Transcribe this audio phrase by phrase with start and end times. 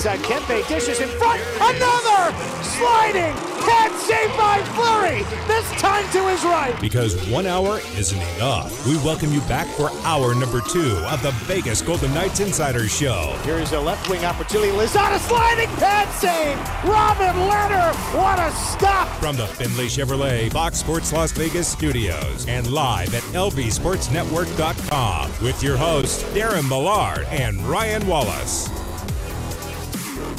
[0.00, 0.20] inside.
[0.20, 1.40] Kempe dishes in front.
[1.60, 5.22] Another sliding head saved by Fleury.
[5.46, 6.74] This time to his right.
[6.80, 8.86] Because one hour isn't enough.
[8.86, 13.38] We welcome you back for hour number two of the Vegas Golden Knights Insider Show.
[13.44, 14.72] Here is a left wing opportunity.
[14.72, 16.56] Lizotte sliding pad save.
[16.90, 17.92] Robin Lehner.
[18.16, 19.08] What a stop.
[19.20, 25.76] From the Findlay Chevrolet Fox Sports Las Vegas studios and live at lvsportsnetwork.com with your
[25.76, 28.79] hosts Darren Millard and Ryan Wallace.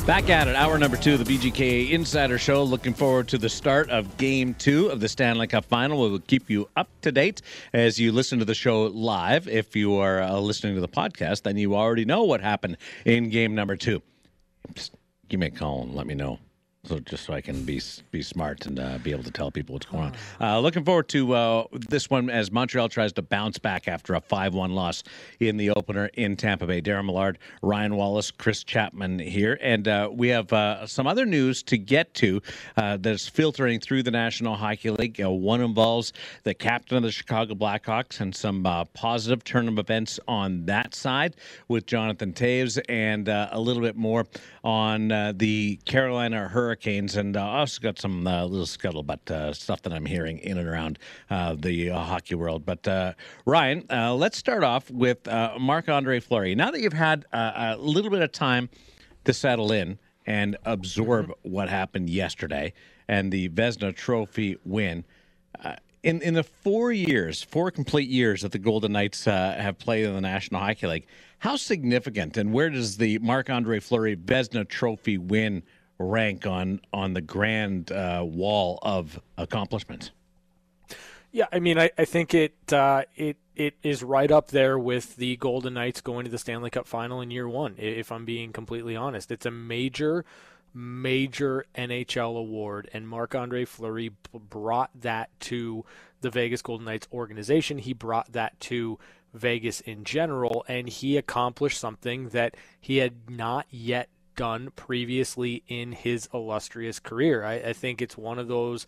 [0.06, 2.64] Back at it, hour number two of the VGK Insider Show.
[2.64, 6.02] Looking forward to the start of game two of the Stanley Cup final.
[6.02, 7.42] We will keep you up to date
[7.72, 9.48] as you listen to the show live.
[9.48, 13.30] If you are uh, listening to the podcast, then you already know what happened in
[13.30, 14.02] game number two.
[14.74, 14.94] Just
[15.30, 16.40] give me a call and let me know
[16.84, 19.74] so just so I can be be smart and uh, be able to tell people
[19.74, 20.16] what's going on.
[20.40, 24.22] Uh, looking forward to uh, this one as Montreal tries to bounce back after a
[24.22, 25.04] five-one loss
[25.40, 26.82] in the opener in Tampa Bay.
[26.82, 31.62] Darren Millard, Ryan Wallace, Chris Chapman here, and uh, we have uh, some other news
[31.64, 32.42] to get to
[32.78, 35.22] uh, that's filtering through the National Hockey League.
[35.24, 40.66] one involves the captain of the Chicago Blackhawks and some positive turn of events on
[40.66, 41.36] that side
[41.68, 44.26] with Jonathan Toews, and a little bit more
[44.64, 49.82] on the Carolina Hurricanes Hurricanes, and uh, also got some uh, little scuttlebutt uh, stuff
[49.82, 52.66] that I'm hearing in and around uh, the uh, hockey world.
[52.66, 53.14] But uh,
[53.46, 55.28] Ryan, let's start off with
[55.60, 56.56] Marc Andre Fleury.
[56.56, 58.70] Now that you've had a little bit of time
[59.26, 61.52] to settle in and absorb mm-hmm.
[61.52, 62.72] what happened yesterday
[63.10, 65.04] and the Vezina Trophy win.
[66.04, 70.14] in in the four years, four complete years that the Golden Knights have played in
[70.14, 71.08] the National Hockey League,
[71.40, 75.64] how significant and where does the Marc Andre Fleury Vezina Trophy win
[76.02, 80.12] rank on on the grand uh, wall of accomplishments?
[81.32, 85.16] Yeah, I mean, I, I think it uh, it it is right up there with
[85.16, 87.76] the Golden Knights going to the Stanley Cup Final in year one.
[87.78, 90.26] If I'm being completely honest, it's a major,
[90.74, 95.86] major NHL award, and Marc Andre Fleury brought that to
[96.20, 97.78] the Vegas Golden Knights organization.
[97.78, 99.00] He brought that to
[99.34, 105.92] Vegas in general, and he accomplished something that he had not yet done previously in
[105.92, 107.44] his illustrious career.
[107.44, 108.86] I, I think it's one of those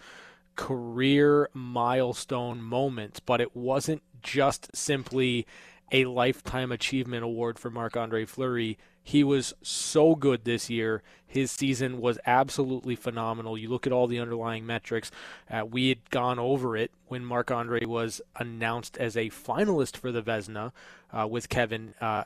[0.56, 5.46] career milestone moments, but it wasn't just simply
[5.92, 8.78] a lifetime achievement award for Marc Andre Fleury.
[9.04, 11.04] He was so good this year.
[11.26, 13.58] His season was absolutely phenomenal.
[13.58, 15.12] You look at all the underlying metrics.
[15.50, 20.12] Uh, we had gone over it when Marc Andre was announced as a finalist for
[20.12, 20.72] the Vezina
[21.12, 22.24] uh, with Kevin uh,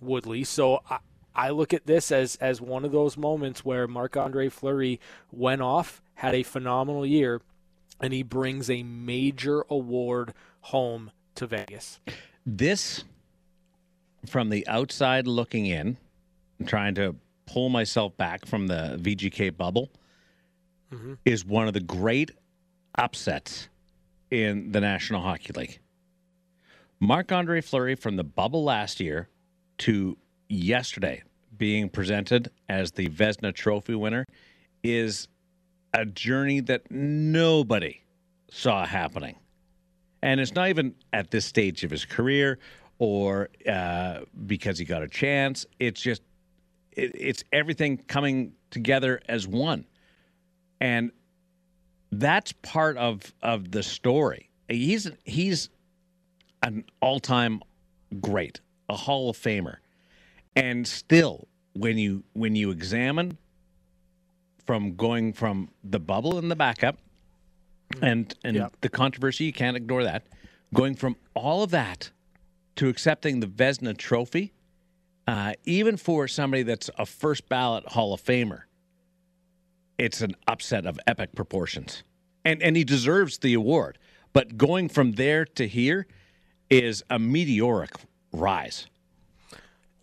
[0.00, 0.42] Woodley.
[0.44, 0.98] So I,
[1.36, 4.98] I look at this as as one of those moments where Marc Andre Fleury
[5.30, 7.42] went off, had a phenomenal year,
[8.00, 10.32] and he brings a major award
[10.62, 12.00] home to Vegas.
[12.46, 13.04] This,
[14.26, 15.98] from the outside looking in,
[16.64, 19.90] trying to pull myself back from the VGK bubble,
[20.90, 21.14] mm-hmm.
[21.24, 22.30] is one of the great
[22.96, 23.68] upsets
[24.30, 25.78] in the National Hockey League.
[26.98, 29.28] Marc Andre Fleury from the bubble last year
[29.78, 30.16] to
[30.48, 31.22] yesterday
[31.56, 34.24] being presented as the Vezina Trophy winner
[34.82, 35.28] is
[35.94, 38.02] a journey that nobody
[38.50, 39.36] saw happening.
[40.22, 42.58] And it's not even at this stage of his career
[42.98, 45.66] or uh, because he got a chance.
[45.78, 46.22] It's just,
[46.92, 49.86] it, it's everything coming together as one.
[50.80, 51.10] And
[52.12, 54.50] that's part of, of the story.
[54.68, 55.70] He's, he's
[56.62, 57.62] an all time
[58.20, 59.76] great, a Hall of Famer
[60.56, 63.38] and still when you when you examine
[64.64, 66.96] from going from the bubble and the backup
[68.02, 70.26] and and the controversy you can't ignore that.
[70.74, 72.10] Going from all of that
[72.76, 74.52] to accepting the Vezina trophy
[75.28, 78.62] uh, even for somebody that's a first ballot Hall of Famer
[79.98, 82.02] it's an upset of epic proportions.
[82.44, 83.98] And and he deserves the award.
[84.32, 86.06] But going from there to here
[86.68, 87.92] is a meteoric
[88.32, 88.86] rise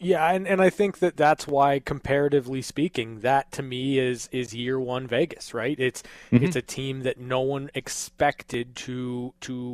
[0.03, 4.53] yeah, and, and I think that that's why, comparatively speaking, that to me is is
[4.53, 5.79] year one Vegas, right?
[5.79, 6.44] It's mm-hmm.
[6.44, 9.73] it's a team that no one expected to to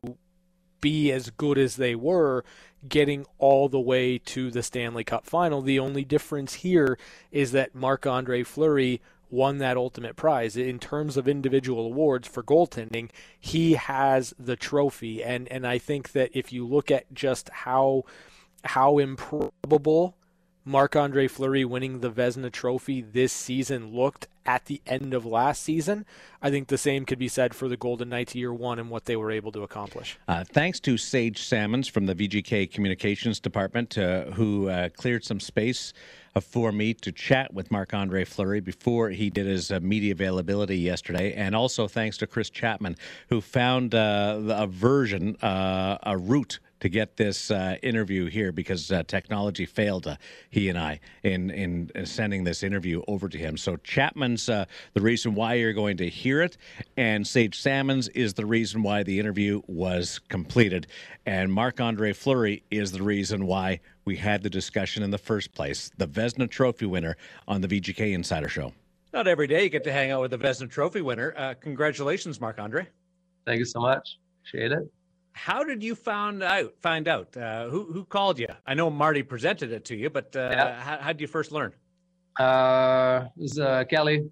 [0.81, 2.44] be as good as they were,
[2.88, 5.62] getting all the way to the Stanley Cup final.
[5.62, 6.98] The only difference here
[7.31, 12.42] is that Marc Andre Fleury won that ultimate prize in terms of individual awards for
[12.42, 13.10] goaltending.
[13.40, 18.06] He has the trophy, and and I think that if you look at just how
[18.64, 20.16] how improbable
[20.69, 25.63] Marc Andre Fleury winning the Vezina Trophy this season looked at the end of last
[25.63, 26.06] season,
[26.44, 29.06] I think the same could be said for the Golden Knights year one and what
[29.06, 30.19] they were able to accomplish.
[30.27, 35.39] Uh, thanks to Sage Salmons from the VGK Communications Department, uh, who uh, cleared some
[35.39, 35.92] space
[36.36, 40.12] uh, for me to chat with Marc Andre Fleury before he did his uh, media
[40.12, 41.33] availability yesterday.
[41.33, 42.95] And also thanks to Chris Chapman,
[43.30, 49.04] who found uh, a version, a route to get this uh, interview here because uh,
[49.04, 50.16] technology failed uh,
[50.50, 53.58] he and I in, in, in sending this interview over to him.
[53.58, 56.58] So Chapman's uh, the reason why you're going to hear it,
[56.98, 60.88] and Sage Salmons is the reason why the interview was completed,
[61.26, 65.54] and Marc Andre Fleury is the reason why we had the discussion in the first
[65.54, 65.92] place.
[65.98, 67.18] The Vezina Trophy winner
[67.48, 68.74] on the VGK Insider Show.
[69.14, 71.34] Not every day you get to hang out with the Vezina Trophy winner.
[71.36, 72.88] Uh, congratulations, Marc Andre.
[73.46, 74.18] Thank you so much.
[74.44, 74.92] Appreciate it.
[75.34, 76.74] How did you found out?
[76.80, 78.48] Find out uh, who who called you?
[78.66, 80.81] I know Marty presented it to you, but uh, yeah.
[80.81, 81.74] how, how did you first learn?
[82.40, 84.30] Uh, it was uh, Kelly.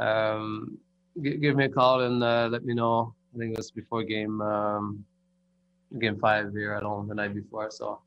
[0.00, 0.78] Um,
[1.22, 3.14] g- give me a call and uh, let me know.
[3.34, 5.04] I think it was before game um,
[5.98, 7.70] game five here at home the night before.
[7.70, 8.00] So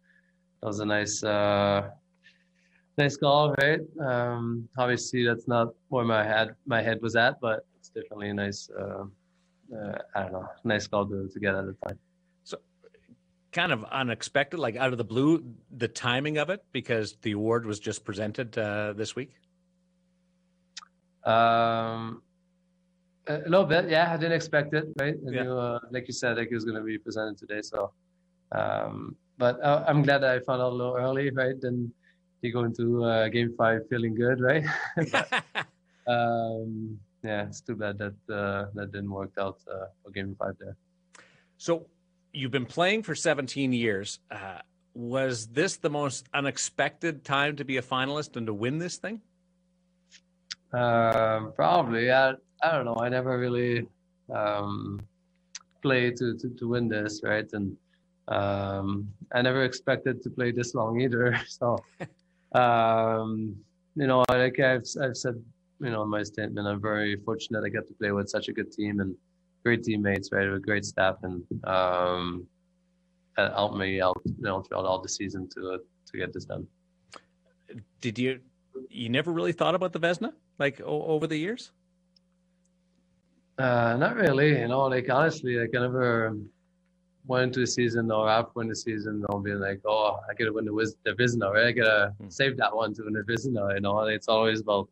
[0.61, 1.89] that was a nice uh,
[2.97, 3.81] nice call, right?
[3.99, 8.33] Um, obviously, that's not where my head my head was at, but it's definitely a
[8.33, 8.69] nice.
[8.69, 9.05] Uh,
[9.75, 11.99] uh, I don't know, nice call to, to get at the time
[13.51, 15.43] kind of unexpected, like out of the blue,
[15.75, 19.33] the timing of it because the award was just presented uh, this week?
[21.23, 22.21] Um,
[23.27, 24.13] a little bit, yeah.
[24.13, 25.15] I didn't expect it, right?
[25.23, 25.43] Yeah.
[25.43, 27.61] Knew, uh, like you said, like it was going to be presented today.
[27.61, 27.91] So,
[28.51, 31.55] um, but uh, I'm glad I found out a little early, right?
[31.59, 31.91] Then
[32.41, 34.65] you go into uh, game five feeling good, right?
[35.11, 35.43] but,
[36.07, 40.55] um, yeah, it's too bad that uh, that didn't work out uh, for game five
[40.59, 40.75] there.
[41.57, 41.85] So
[42.33, 44.19] you've been playing for 17 years.
[44.29, 44.59] Uh,
[44.93, 49.21] was this the most unexpected time to be a finalist and to win this thing?
[50.73, 52.11] Um, probably.
[52.11, 52.33] I,
[52.63, 52.97] I don't know.
[52.99, 53.87] I never really
[54.33, 54.99] um,
[55.81, 57.47] played to, to, to win this, right?
[57.53, 57.75] And
[58.27, 61.39] um, I never expected to play this long either.
[61.47, 61.77] So,
[62.53, 63.55] um,
[63.95, 65.41] you know, like I've, I've said,
[65.79, 68.53] you know, in my statement, I'm very fortunate I get to play with such a
[68.53, 69.15] good team and
[69.63, 70.49] great teammates, right?
[70.49, 72.47] With great staff, and um,
[73.37, 76.67] helped me out, you know, throughout all the season to to get this done.
[78.01, 78.39] Did you?
[78.89, 81.71] You never really thought about the Vezina like o- over the years?
[83.57, 84.59] Uh, not really.
[84.59, 86.33] You know, like honestly, like I never
[87.25, 90.65] went into the season or after the season, I'll be like, oh, I gotta win
[90.65, 91.67] the, Wiz- the Vezina, right?
[91.67, 92.29] I gotta hmm.
[92.29, 93.75] save that one to win the Vezina.
[93.75, 94.89] You know, it's always about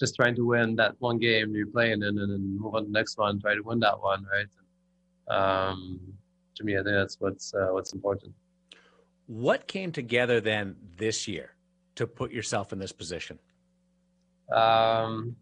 [0.00, 2.86] just trying to win that one game you're playing in and then move on to
[2.86, 4.48] the next one, try to win that one, right?
[5.36, 6.00] Um,
[6.56, 8.32] to me, I think that's what's uh, what's important.
[9.26, 11.54] What came together then this year
[11.96, 13.38] to put yourself in this position?
[14.52, 15.36] Um,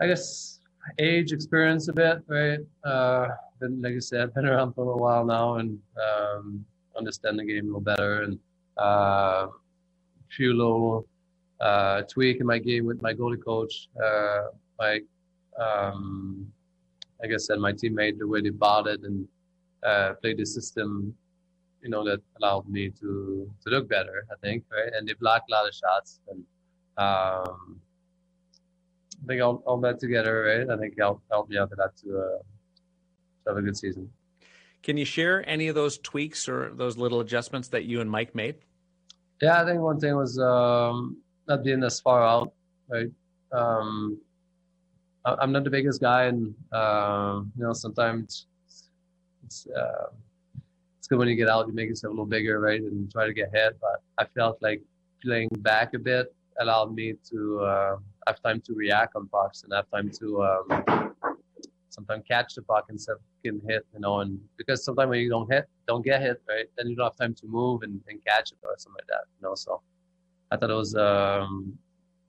[0.00, 0.60] I guess
[0.98, 2.58] age, experience a bit, right?
[2.84, 3.28] Uh,
[3.60, 6.64] been, like I said, I've been around for a while now and um,
[6.96, 8.38] understand the game a little better and
[8.76, 9.46] uh,
[10.30, 11.06] few little
[11.60, 13.88] uh, tweak in my game with my goalie coach.
[14.02, 14.44] Uh,
[14.78, 15.00] my,
[15.58, 16.46] um,
[17.20, 19.26] like I said, my teammate, the way they bought it and
[19.84, 21.14] uh, played the system,
[21.82, 24.26] you know, that allowed me to to look better.
[24.30, 24.92] I think, right?
[24.94, 26.44] And they blocked a lot of shots, and
[26.96, 27.80] um,
[29.22, 30.74] I think all, all that together, right?
[30.74, 34.10] I think helped helped me out a lot to, uh, to have a good season.
[34.82, 38.34] Can you share any of those tweaks or those little adjustments that you and Mike
[38.34, 38.56] made?
[39.42, 41.18] Yeah, I think one thing was um,
[41.48, 42.52] not being as far out,
[42.88, 43.10] right?
[43.52, 44.18] Um,
[45.24, 48.46] I'm not the biggest guy, and uh, you know sometimes
[49.44, 50.08] it's uh,
[50.98, 53.26] it's good when you get out, you make yourself a little bigger, right, and try
[53.26, 53.76] to get hit.
[53.80, 54.82] But I felt like
[55.22, 59.72] playing back a bit allowed me to uh, have time to react on pucks and
[59.72, 61.14] have time to um,
[61.88, 64.20] sometimes catch the puck instead of getting hit, you know.
[64.20, 67.16] And because sometimes when you don't hit, don't get hit, right, then you don't have
[67.16, 69.54] time to move and, and catch it or something like that, you know.
[69.54, 69.82] So
[70.50, 71.78] I thought it was um,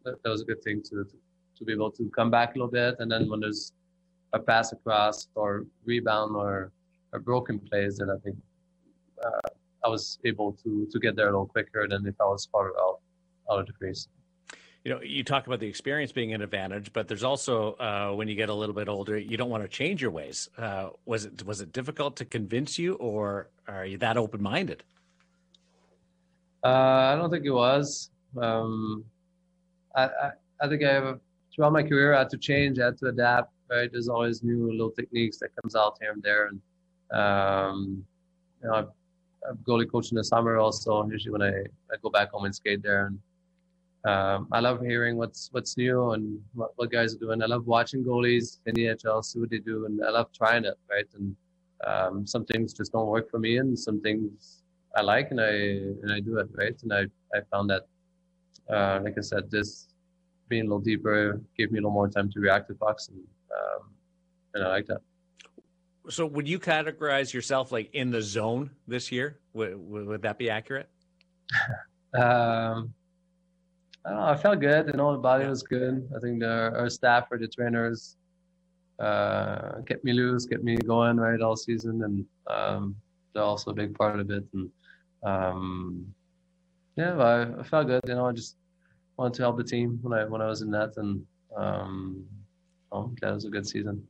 [0.03, 1.05] that, that was a good thing to,
[1.57, 3.73] to, be able to come back a little bit, and then when there's
[4.33, 6.71] a pass across or rebound or
[7.13, 8.35] a broken plays, then I think
[9.23, 9.49] uh,
[9.85, 12.73] I was able to to get there a little quicker than if I was farther
[12.79, 12.99] out
[13.49, 14.07] out of the crease.
[14.83, 18.27] You know, you talk about the experience being an advantage, but there's also uh, when
[18.27, 20.49] you get a little bit older, you don't want to change your ways.
[20.57, 24.83] Uh, was it was it difficult to convince you, or are you that open minded?
[26.63, 28.12] Uh, I don't think it was.
[28.39, 29.03] Um,
[29.96, 31.20] I, I, I think I have
[31.53, 33.51] throughout my career I had to change, I had to adapt.
[33.70, 36.62] Right, there's always new little techniques that comes out here and there, and
[37.18, 38.06] um,
[38.62, 38.75] you know,
[39.48, 41.08] I'm goalie coach in the summer also.
[41.10, 43.20] Usually when I, I go back home and skate there, and
[44.13, 47.41] um, I love hearing what's what's new and what, what guys are doing.
[47.41, 50.65] I love watching goalies in the NHL, see what they do, and I love trying
[50.65, 50.77] it.
[50.89, 51.34] Right, and
[51.88, 54.61] um, some things just don't work for me, and some things
[54.95, 55.51] I like, and I
[56.01, 56.48] and I do it.
[56.53, 57.88] Right, and I I found that,
[58.69, 59.88] uh, like I said, this
[60.50, 63.19] being a little deeper gave me a little more time to react to pucks, and
[63.57, 63.89] um,
[64.53, 65.01] and I like that.
[66.10, 69.39] So, would you categorize yourself like in the zone this year?
[69.53, 70.89] Would, would that be accurate?
[72.15, 72.93] um,
[74.03, 74.25] I don't know.
[74.25, 74.88] I felt good.
[74.88, 76.10] You know, the body was good.
[76.15, 78.17] I think the, our staff or the trainers
[79.00, 82.95] uh, kept me loose, kept me going right all season, and um,
[83.33, 84.43] they're also a big part of it.
[84.53, 84.69] And
[85.23, 86.13] um,
[86.95, 88.01] yeah, I, I, felt good.
[88.07, 88.55] You know, I just
[89.17, 91.25] wanted to help the team when I when I was in that, and
[91.55, 92.25] um,
[92.91, 94.05] oh, that was a good season.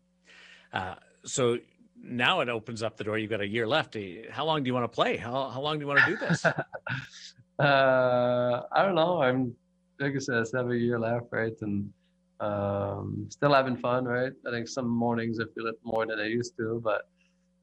[0.74, 1.58] Uh, so
[2.02, 3.18] now it opens up the door.
[3.18, 3.96] You've got a year left.
[4.32, 5.18] How long do you want to play?
[5.18, 6.46] How how long do you want to do this?
[7.60, 9.22] uh, I don't know.
[9.22, 9.56] I'm
[10.00, 11.54] like I said, I still have a year left, right?
[11.62, 11.92] And
[12.40, 14.32] um, still having fun, right?
[14.48, 17.08] I think some mornings I feel it more than I used to, but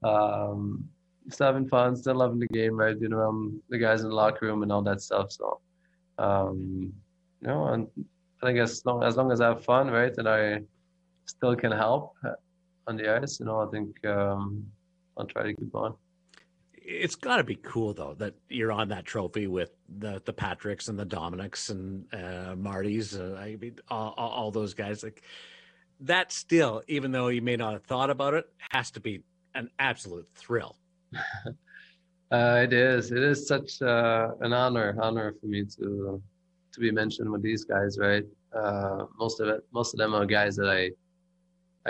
[0.09, 0.89] um,
[1.31, 2.99] still having fun, still loving the game, right?
[2.99, 5.33] Being around the guys in the locker room and all that stuff.
[5.33, 5.61] So,
[6.19, 6.93] um,
[7.41, 7.87] you know, and
[8.43, 10.63] I think as long as long as I have fun, right, and I
[11.27, 12.15] still can help
[12.87, 14.67] on the ice, you know, I think um,
[15.17, 15.95] I'll try to keep on
[16.89, 20.89] it's got to be cool though that you're on that trophy with the the Patricks
[20.89, 23.19] and the Dominics and uh, Martys.
[23.19, 25.03] Uh, I mean, all, all, those guys.
[25.03, 25.23] Like
[26.01, 29.23] that, still, even though you may not have thought about it, has to be
[29.55, 30.77] an absolute thrill.
[32.33, 33.13] uh, it is.
[33.13, 36.23] It is such uh, an honor, honor for me to
[36.73, 37.99] to be mentioned with these guys.
[37.99, 38.25] Right.
[38.55, 40.91] Uh, most of it, most of them are guys that I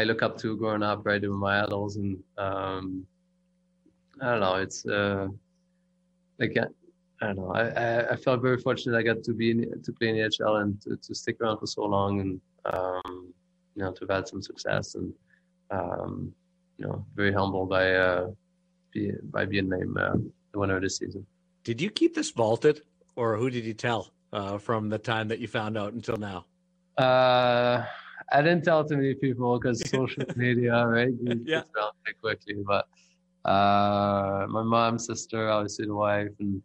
[0.00, 1.04] I look up to growing up.
[1.04, 3.06] Right, they were my idols, and um,
[4.20, 4.54] I don't know.
[4.56, 5.28] It's uh,
[6.38, 6.56] like
[7.20, 7.52] I don't know.
[7.52, 8.96] I, I, felt very fortunate.
[8.96, 11.58] I got to be in, to play in the NHL and to, to stick around
[11.58, 12.40] for so long, and
[12.72, 13.32] um,
[13.74, 15.12] you know, to have had some success, and
[15.70, 16.32] um,
[16.78, 18.28] you know, very humbled by uh,
[19.24, 20.16] by being named uh,
[20.52, 21.26] the winner of this season.
[21.64, 22.82] Did you keep this vaulted,
[23.16, 26.46] or who did you tell uh, from the time that you found out until now?
[26.96, 27.84] Uh,
[28.32, 31.12] I didn't tell too many people because social media, right?
[31.22, 31.62] You yeah.
[31.76, 32.86] around pretty quickly, but
[33.48, 36.62] uh, my mom, sister, obviously the wife, and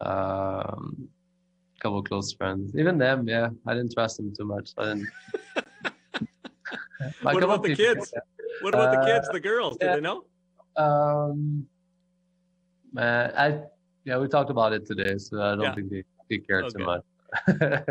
[0.00, 1.08] um,
[1.76, 2.74] a couple close friends.
[2.76, 4.70] Even them, yeah, I didn't trust them too much.
[4.76, 5.08] I didn't.
[7.22, 8.12] what about the kids?
[8.14, 8.20] Yeah.
[8.62, 9.76] What about uh, the kids, the girls?
[9.78, 9.94] Do yeah.
[9.94, 10.24] they know?
[10.80, 11.66] Um,
[12.92, 13.60] man, I
[14.04, 15.74] yeah, we talked about it today, so I don't yeah.
[15.74, 16.78] think they, they care okay.
[16.78, 17.02] too much.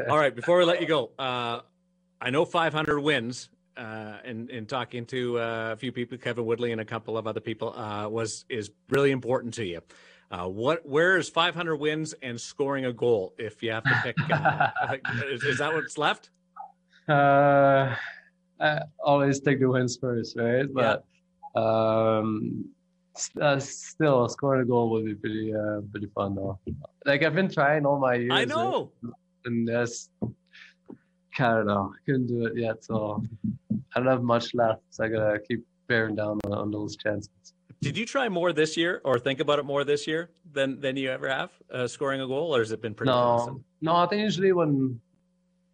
[0.10, 1.62] All right, before we let you go, uh,
[2.19, 6.72] I know 500 wins uh, in in talking to uh, a few people, Kevin Woodley
[6.72, 9.81] and a couple of other people, uh, was is really important to you.
[10.31, 13.34] Uh, what where is 500 wins and scoring a goal?
[13.38, 14.69] If you have to pick, uh,
[15.31, 16.29] is, is, that what's left?
[17.08, 17.96] Uh,
[18.60, 20.72] I always take the wins first, right?
[20.72, 21.05] But
[21.55, 21.62] yeah.
[22.19, 22.65] um,
[23.20, 25.54] still scoring a goal would be pretty
[25.92, 26.60] pretty fun though.
[27.06, 28.32] Like I've been trying all my years.
[28.34, 28.92] I know.
[29.46, 30.10] And that's
[31.36, 31.90] Canada.
[32.06, 33.24] Couldn't do it yet, so
[33.96, 34.82] I don't have much left.
[34.90, 37.30] So I gotta keep bearing down on, on those chances.
[37.82, 40.98] Did you try more this year, or think about it more this year than than
[40.98, 43.12] you ever have uh, scoring a goal, or has it been pretty?
[43.12, 43.64] No, constant?
[43.82, 43.96] no.
[43.96, 45.00] I think usually when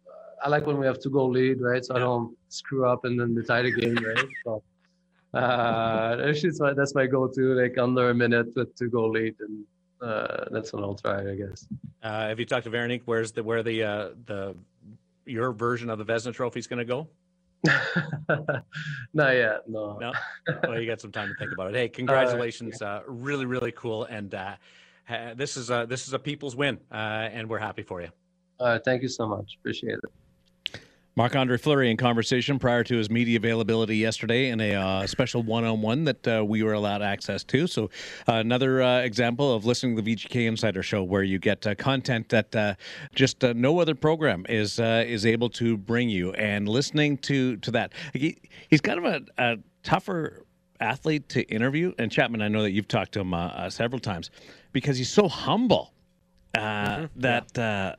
[0.06, 1.84] uh, I like when we have to go lead, right?
[1.84, 2.00] So yeah.
[2.00, 4.28] I don't screw up and then tie the game, right?
[4.44, 4.62] So
[5.36, 9.64] uh, that's my that's my go-to, like under a minute with to go lead, and
[10.00, 11.66] uh, that's what I'll try, I guess.
[12.02, 13.02] Uh, have you talked to Veronique?
[13.04, 14.56] Where's the where the uh, the
[15.24, 17.08] your version of the Vezina Trophy is going to go?
[19.14, 19.68] Not yet.
[19.68, 19.98] No.
[19.98, 20.12] No.
[20.62, 21.76] Well, you got some time to think about it.
[21.76, 22.80] Hey, congratulations!
[22.80, 24.04] Uh, really, really cool.
[24.04, 24.54] And uh,
[25.34, 28.08] this is a this is a people's win, uh, and we're happy for you.
[28.60, 29.56] Uh, thank you so much.
[29.60, 30.25] Appreciate it.
[31.16, 35.42] Marc Andre Fleury in conversation prior to his media availability yesterday in a uh, special
[35.42, 37.66] one on one that uh, we were allowed access to.
[37.66, 37.84] So,
[38.28, 41.74] uh, another uh, example of listening to the VGK Insider Show where you get uh,
[41.74, 42.74] content that uh,
[43.14, 46.32] just no other program is is able to bring you.
[46.34, 48.36] And listening to, to that, he,
[48.68, 50.44] he's kind of a, a, tougher
[50.80, 51.94] athlete to interview.
[51.98, 54.30] And Chapman, I know that you've talked to him several times
[54.72, 55.94] because he's so humble
[56.54, 57.20] mm-hmm.
[57.20, 57.50] that.
[57.54, 57.94] Yeah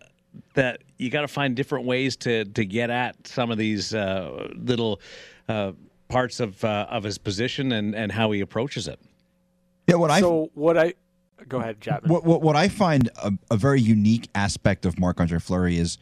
[0.53, 4.49] that you got to find different ways to to get at some of these uh,
[4.55, 5.01] little
[5.49, 5.71] uh,
[6.07, 8.99] parts of uh, of his position and and how he approaches it.
[9.87, 10.93] Yeah, what I so what I
[11.47, 12.11] go ahead, Chapman.
[12.11, 15.97] What what, what I find a, a, very unique aspect of Marc Andre Fleury is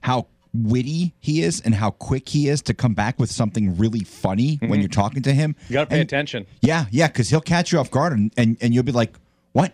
[0.00, 4.04] how witty he is and how quick he is to come back with something really
[4.04, 4.68] funny mm-hmm.
[4.68, 5.54] when you're talking to him.
[5.68, 6.46] You got to pay and, attention.
[6.62, 9.14] Yeah, yeah, because he'll catch you off guard and, and and you'll be like,
[9.52, 9.72] "What?"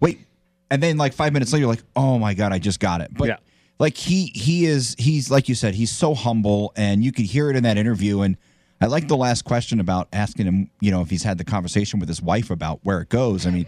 [0.00, 0.20] wait,
[0.70, 3.10] and then like five minutes later, you're like, oh my god, I just got it.
[3.12, 3.36] But Yeah.
[3.78, 7.50] like he he is he's like you said, he's so humble, and you could hear
[7.50, 8.22] it in that interview.
[8.22, 8.36] And
[8.80, 11.98] I like the last question about asking him, you know, if he's had the conversation
[12.00, 13.46] with his wife about where it goes.
[13.46, 13.66] I mean.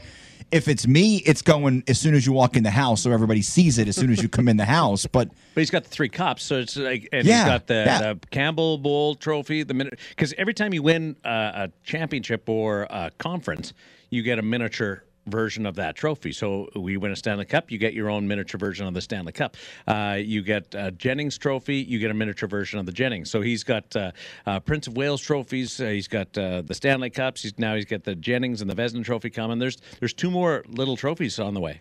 [0.51, 3.43] If it's me, it's going as soon as you walk in the house, so everybody
[3.43, 5.05] sees it as soon as you come in the house.
[5.05, 7.75] But But he's got the three cups, so it's like, and Yeah, he's got the,
[7.87, 7.99] yeah.
[8.15, 9.63] the Campbell Bowl trophy.
[9.63, 11.29] The minute because every time you win uh,
[11.67, 13.75] a championship or a conference,
[14.09, 16.33] you get a miniature version of that trophy.
[16.33, 19.33] So we win a Stanley Cup, you get your own miniature version of the Stanley
[19.33, 19.57] Cup.
[19.87, 23.31] Uh, you get a Jennings trophy, you get a miniature version of the Jennings.
[23.31, 24.13] So he's got uh,
[24.47, 25.81] uh, Prince of Wales trophies.
[25.81, 27.43] Uh, he's got uh, the Stanley Cups.
[27.43, 29.59] He's now he's got the Jennings and the Vezina trophy coming.
[29.59, 31.81] There's there's two more little trophies on the way.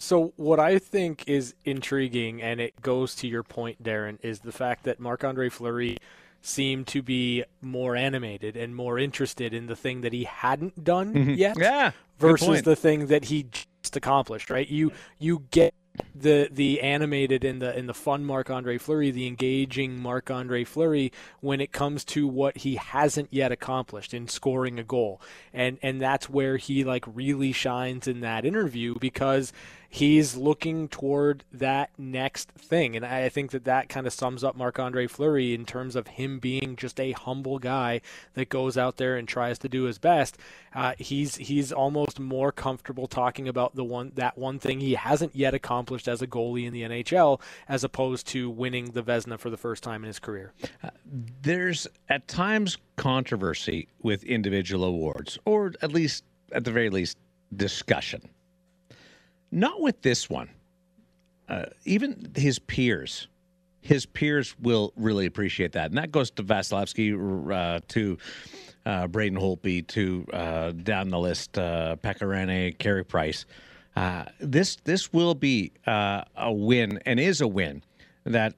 [0.00, 4.52] So what I think is intriguing, and it goes to your point, Darren, is the
[4.52, 5.98] fact that Marc Andre Fleury
[6.42, 11.14] seemed to be more animated and more interested in the thing that he hadn't done
[11.14, 11.34] mm-hmm.
[11.34, 13.46] yet, Yeah, versus the thing that he
[13.82, 14.50] just accomplished.
[14.50, 14.68] Right?
[14.68, 15.74] You you get
[16.14, 20.64] the the animated and the and the fun Marc Andre Fleury, the engaging Marc Andre
[20.64, 25.20] Fleury when it comes to what he hasn't yet accomplished in scoring a goal.
[25.52, 29.52] And and that's where he like really shines in that interview because
[29.88, 32.94] he's looking toward that next thing.
[32.94, 36.08] And I think that that kind of sums up Marc Andre Fleury in terms of
[36.08, 38.00] him being just a humble guy
[38.34, 40.36] that goes out there and tries to do his best.
[40.74, 45.34] Uh, he's he's almost more comfortable talking about the one that one thing he hasn't
[45.34, 49.50] yet accomplished as a goalie in the NHL as opposed to winning the Vezina for
[49.50, 50.52] the first time in his career.
[51.42, 57.16] there's at times controversy with individual awards, or at least, at the very least,
[57.56, 58.20] discussion.
[59.50, 60.50] Not with this one.
[61.48, 63.28] Uh, even his peers,
[63.80, 67.14] his peers will really appreciate that, and that goes to Vasilevsky,
[67.50, 68.18] uh, to
[68.84, 73.46] uh, Braden Holtby, to uh, down the list, uh, Pekka Rinne, Carey Price.
[73.96, 77.82] Uh, this this will be uh, a win, and is a win
[78.24, 78.54] that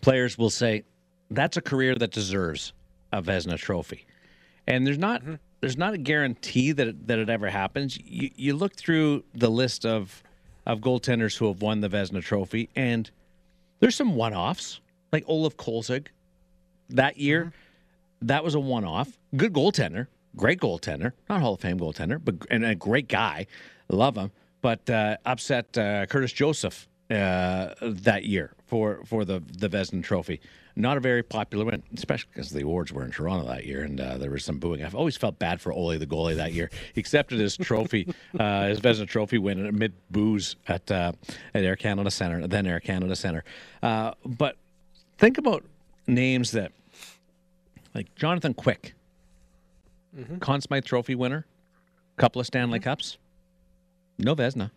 [0.00, 0.84] players will say
[1.30, 2.72] that's a career that deserves
[3.12, 4.06] a Vezina trophy.
[4.66, 5.22] And there's not
[5.60, 7.98] there's not a guarantee that it, that it ever happens.
[8.04, 10.22] You, you look through the list of
[10.66, 13.08] of goaltenders who have won the Vezina trophy, and
[13.80, 14.80] there's some one offs
[15.12, 16.08] like Olaf Kolzig
[16.90, 17.52] that year.
[18.22, 19.16] That was a one off.
[19.36, 23.46] Good goaltender, great goaltender, not Hall of Fame goaltender, but and a great guy.
[23.88, 29.68] Love him, but uh, upset uh, Curtis Joseph uh, that year for for the the
[29.68, 30.40] Vezina Trophy.
[30.78, 33.98] Not a very popular win, especially because the awards were in Toronto that year, and
[33.98, 34.84] uh, there was some booing.
[34.84, 36.70] I've always felt bad for Ole, the goalie, that year.
[36.92, 41.12] He accepted his trophy, uh, his Vezina Trophy win amid boos at uh,
[41.54, 43.42] at Air Canada Center, then Air Canada Center.
[43.82, 44.58] Uh, but
[45.16, 45.64] think about
[46.06, 46.72] names that,
[47.94, 48.94] like Jonathan Quick,
[50.40, 51.46] Conn Smythe Trophy winner,
[52.18, 53.16] couple of Stanley Cups,
[54.18, 54.70] no Vezina.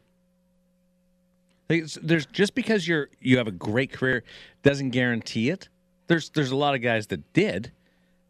[1.67, 4.23] There's just because you're you have a great career
[4.63, 5.67] doesn't guarantee it.
[6.09, 7.71] There's there's a lot of guys that did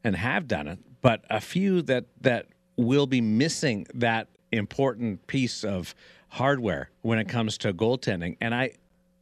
[0.04, 5.64] and have done it, but a few that that will be missing that important piece
[5.64, 5.96] of
[6.28, 8.38] hardware when it comes to goaltending.
[8.42, 8.74] And I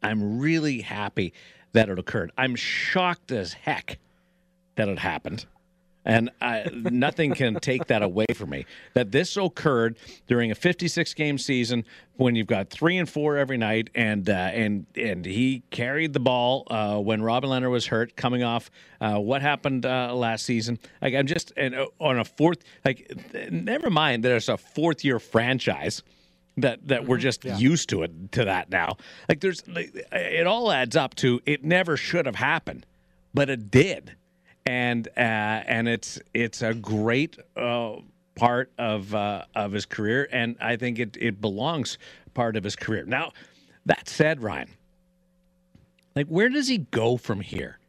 [0.04, 1.34] I'm really happy
[1.74, 2.32] that it occurred.
[2.38, 4.00] I'm shocked as heck
[4.76, 5.46] that it happened.
[6.08, 8.66] And I, nothing can take that away from me.
[8.94, 11.84] That this occurred during a 56 game season
[12.16, 16.22] when you've got three and four every night, and uh, and and he carried the
[16.22, 20.80] ball uh, when Robin Lehner was hurt, coming off uh, what happened uh, last season.
[21.02, 23.12] Like I'm just and uh, on a fourth, like
[23.52, 26.04] never mind that it's a fourth year franchise
[26.56, 28.96] that that we're just used to it to that now.
[29.28, 32.86] Like there's like, it all adds up to it never should have happened,
[33.34, 34.16] but it did,
[34.68, 37.96] and uh, and it's it's a great uh,
[38.36, 41.98] part of uh, of his career, and I think it it belongs
[42.34, 43.06] part of his career.
[43.06, 43.32] Now,
[43.86, 44.70] that said, Ryan,
[46.16, 47.80] like where does he go from here?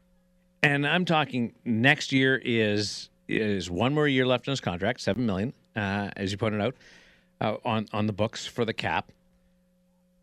[0.63, 5.27] And I'm talking next year is is one more year left in his contract, seven
[5.27, 6.77] million, uh, as you pointed out
[7.41, 9.11] uh, on on the books for the cap.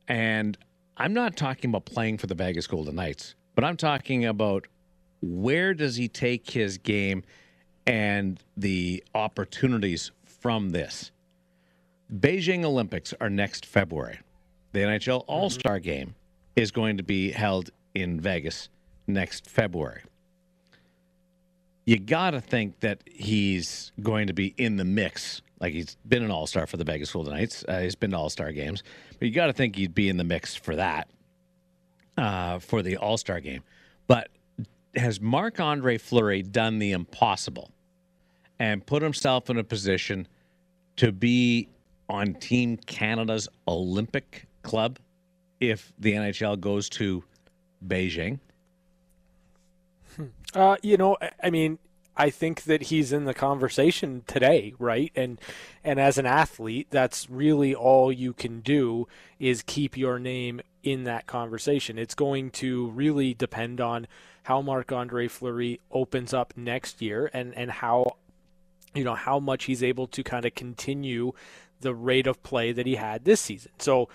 [0.08, 0.58] And
[0.96, 4.68] I'm not talking about playing for the Vegas Golden Knights, but I'm talking about
[5.26, 7.24] where does he take his game
[7.88, 11.12] and the opportunities from this.
[12.14, 14.20] Beijing Olympics are next February.
[14.74, 16.16] The NHL All Star game
[16.56, 18.70] is going to be held in Vegas
[19.08, 20.02] next February.
[21.86, 25.42] You got to think that he's going to be in the mix.
[25.60, 27.64] Like he's been an All Star for the Vegas Golden Knights.
[27.68, 28.84] Uh, he's been to All Star games,
[29.18, 31.10] but you got to think he'd be in the mix for that,
[32.18, 33.64] uh, for the All Star game.
[34.08, 34.30] But
[34.96, 37.72] has Marc Andre Fleury done the impossible
[38.60, 40.28] and put himself in a position
[40.98, 41.68] to be
[42.08, 45.00] on Team Canada's Olympic club
[45.60, 47.24] if the NHL goes to
[47.86, 48.40] Beijing?
[50.54, 51.80] Uh, you know, I- I mean,
[52.16, 55.12] I think that he's in the conversation today, right?
[55.16, 55.42] And
[55.84, 61.04] and as an athlete, that's really all you can do is keep your name in
[61.04, 61.98] that conversation.
[62.00, 64.08] It's going to really depend on
[64.46, 68.18] how Marc Andre Fleury opens up next year and and how
[68.94, 71.32] you know how much he's able to kind of continue
[71.82, 73.72] the rate of play that he had this season.
[73.80, 74.08] So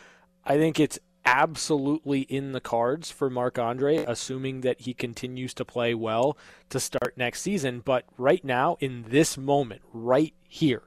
[0.44, 5.64] I think it's absolutely in the cards for Marc Andre, assuming that he continues to
[5.64, 6.38] play well
[6.68, 7.80] to start next season.
[7.84, 10.84] But right now, in this moment, right here,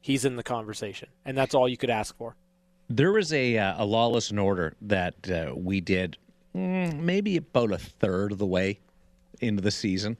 [0.00, 2.36] he's in the conversation, and that's all you could ask for.
[2.88, 6.16] There was a uh, a lawless order that uh, we did
[6.54, 8.78] mm, maybe about a third of the way
[9.46, 10.16] into the season,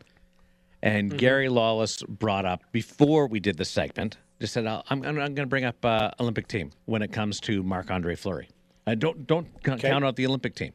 [0.82, 4.18] and Gary Lawless brought up before we did the segment.
[4.40, 7.40] Just said, "Uh, "I'm, I'm, going to bring up uh, Olympic team when it comes
[7.40, 8.48] to Marc Andre Fleury.
[8.87, 10.72] Uh, don't don't c- count out the Olympic team."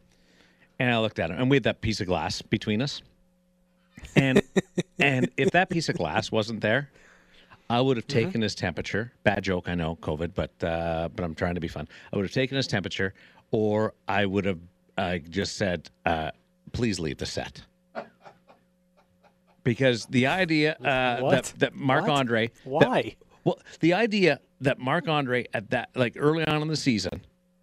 [0.80, 3.02] And I looked at him, and we had that piece of glass between us.
[4.16, 4.42] And
[5.00, 6.90] and if that piece of glass wasn't there,
[7.70, 9.12] I would have taken his temperature.
[9.24, 11.88] Bad joke, I know, COVID, but uh, but I'm trying to be fun.
[12.12, 13.14] I would have taken his temperature,
[13.52, 14.60] or I would have
[14.98, 16.32] uh, just said, uh,
[16.72, 17.62] "Please leave the set."
[19.70, 22.10] Because the idea uh, that that What?
[22.10, 23.16] Andre, that- Why?
[23.44, 27.22] well, the idea that Marc Andre at that like early on in the season,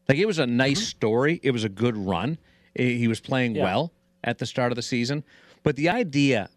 [0.08, 1.40] like it was a nice story.
[1.42, 2.38] It was a good run.
[2.76, 3.64] He he was playing Yeah.
[3.64, 3.92] well
[4.22, 5.24] at the start of the season,
[5.64, 6.48] but the idea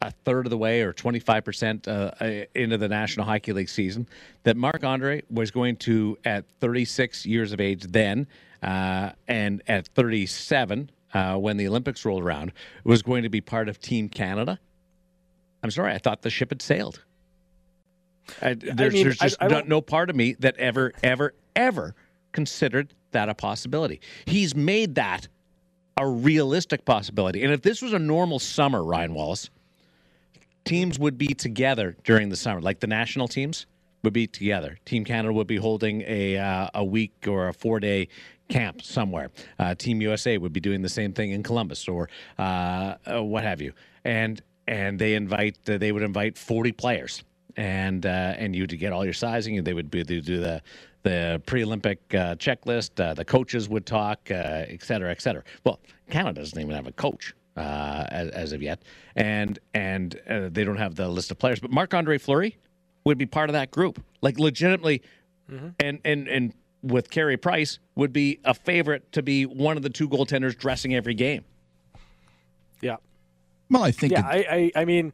[0.00, 4.06] a third of the way or 25% uh, uh, into the National Hockey League season
[4.44, 8.26] that Marc Andre was going to, at 36 years of age then,
[8.64, 12.52] uh, and at 37 uh, when the Olympics rolled around,
[12.84, 14.58] was going to be part of Team Canada.
[15.62, 17.02] I'm sorry, I thought the ship had sailed.
[18.40, 21.94] I, there's mean, there's just I no, no part of me that ever, ever, ever
[22.32, 24.00] considered that a possibility.
[24.26, 25.28] He's made that
[25.96, 27.42] a realistic possibility.
[27.44, 29.50] And if this was a normal summer, Ryan Wallace,
[30.64, 33.66] teams would be together during the summer, like the national teams
[34.02, 34.78] would be together.
[34.84, 38.08] Team Canada would be holding a uh, a week or a four day
[38.52, 39.30] camp somewhere.
[39.58, 43.44] Uh, Team USA would be doing the same thing in Columbus or uh, uh, what
[43.44, 43.72] have you.
[44.04, 47.24] And and they invite uh, they would invite forty players
[47.56, 49.58] and uh, and you to get all your sizing.
[49.58, 50.62] and They would be, do the
[51.02, 53.00] the pre-Olympic uh, checklist.
[53.00, 55.42] Uh, the coaches would talk, uh, et cetera, et cetera.
[55.64, 58.82] Well, Canada doesn't even have a coach uh, as, as of yet,
[59.16, 61.58] and and uh, they don't have the list of players.
[61.60, 62.56] But Marc Andre Fleury
[63.04, 65.02] would be part of that group, like legitimately,
[65.80, 69.90] and and and with Carey Price would be a favorite to be one of the
[69.90, 71.44] two goaltenders dressing every game.
[72.80, 72.96] Yeah.
[73.70, 75.12] Well, I think Yeah, it- I, I, I mean,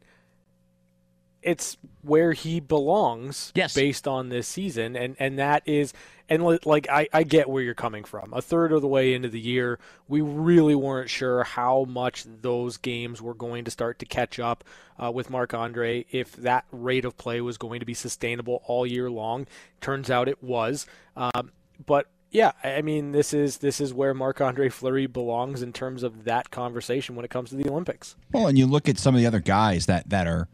[1.41, 3.73] it's where he belongs Yes.
[3.73, 5.93] based on this season, and and that is,
[6.27, 8.33] and like I, I get where you're coming from.
[8.33, 9.79] A third of the way into the year,
[10.09, 14.65] we really weren't sure how much those games were going to start to catch up
[15.01, 16.05] uh, with Marc Andre.
[16.11, 19.47] If that rate of play was going to be sustainable all year long,
[19.79, 20.85] turns out it was.
[21.15, 21.51] Um,
[21.85, 25.73] but yeah, I I mean, this is this is where Marc Andre Fleury belongs in
[25.73, 28.15] terms of that conversation when it comes to the Olympics.
[28.31, 30.47] Well, and you look at some of the other guys that that are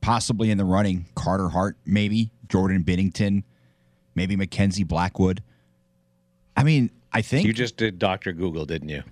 [0.00, 3.42] possibly in the running: Carter Hart, maybe Jordan Binnington,
[4.14, 5.42] maybe Mackenzie Blackwood.
[6.56, 9.02] I mean, I think You just did Doctor Google, didn't you?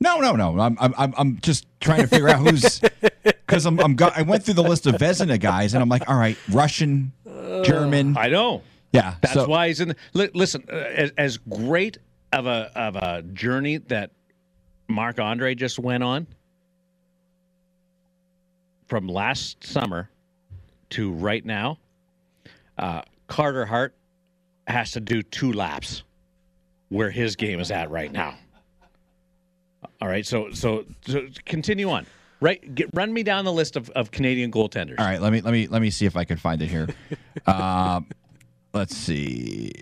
[0.00, 0.58] no, no, no.
[0.60, 2.80] I'm I'm I'm- I'm just trying to figure out who's
[3.22, 6.08] because I'm I'm go, I went through the list of Vezina guys and I'm like,
[6.08, 8.62] all right, Russian, uh, German, I know.
[8.96, 9.14] Yeah.
[9.20, 9.88] That's so- why he's in.
[9.88, 11.98] The, li- listen, uh, as, as great
[12.32, 14.10] of a of a journey that
[14.88, 16.26] Marc Andre just went on
[18.86, 20.10] from last summer
[20.90, 21.78] to right now,
[22.78, 23.94] uh, Carter Hart
[24.66, 26.02] has to do two laps
[26.88, 28.36] where his game is at right now.
[30.00, 32.06] All right, so so, so continue on.
[32.38, 34.98] Right, Get, run me down the list of, of Canadian goaltenders.
[34.98, 36.86] All right, let me let me let me see if I can find it here.
[37.46, 38.06] um,
[38.76, 39.72] let's see.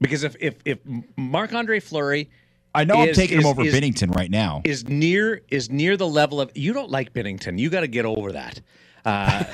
[0.00, 0.78] Because if if if
[1.16, 2.30] Marc Andre Fleury
[2.74, 4.62] I know I'm is- taking him over is- Binnington right now.
[4.64, 7.58] is near is near the level of you don't like Binnington.
[7.58, 8.60] You got to get over that.
[9.04, 9.44] Uh,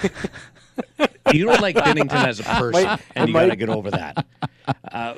[1.33, 4.27] you don't like Binnington as a person, Might- and you got to get over that.
[4.93, 5.15] Uh,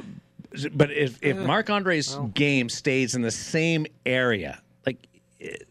[0.73, 5.07] but if if Marc Andre's game stays in the same area, like
[5.39, 5.69] it,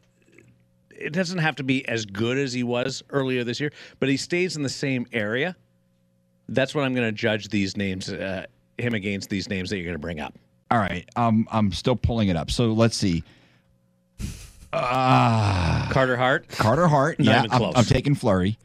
[0.89, 4.17] it doesn't have to be as good as he was earlier this year, but he
[4.17, 5.55] stays in the same area.
[6.49, 8.45] That's what I'm going to judge these names, uh,
[8.77, 10.33] him against these names that you're going to bring up.
[10.71, 12.51] All right, um, I'm still pulling it up.
[12.51, 13.23] So let's see.
[14.73, 17.63] Uh, Carter Hart, Carter Hart, yeah, I'm.
[17.75, 18.57] I'm taking Fleury.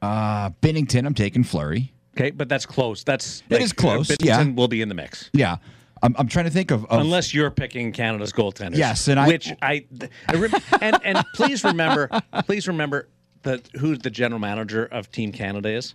[0.00, 1.92] Uh, Binnington, I'm taking Fleury.
[2.16, 3.02] Okay, but that's close.
[3.04, 4.38] That's It is close, yeah.
[4.42, 5.28] Binnington will be in the mix.
[5.32, 5.56] Yeah,
[6.02, 8.76] I'm, I'm trying to think of, of Unless you're picking Canada's goaltenders.
[8.76, 9.84] Yes, and I- which I,
[10.28, 12.08] I rem- and and please remember,
[12.46, 13.08] please remember
[13.42, 15.94] that who the general manager of Team Canada is,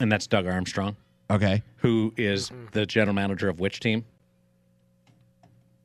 [0.00, 0.96] and that's Doug Armstrong,
[1.30, 1.62] okay.
[1.76, 4.04] who is the general manager of which team?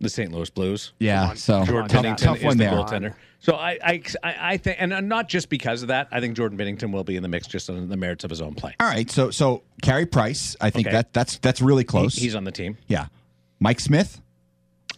[0.01, 0.31] The St.
[0.31, 0.91] Louis Blues.
[0.99, 2.73] Yeah, so Jordan tough, Binnington tough is one the there.
[2.73, 3.13] goaltender.
[3.39, 6.57] So I, I, I, I think, and not just because of that, I think Jordan
[6.57, 8.75] Binnington will be in the mix just on the merits of his own play.
[8.79, 10.95] All right, so so Carey Price, I think Okay.
[10.95, 12.15] that that's that's really He- close.
[12.15, 12.77] he's on the team.
[12.87, 13.07] yeah,
[13.59, 14.21] Mike Smith.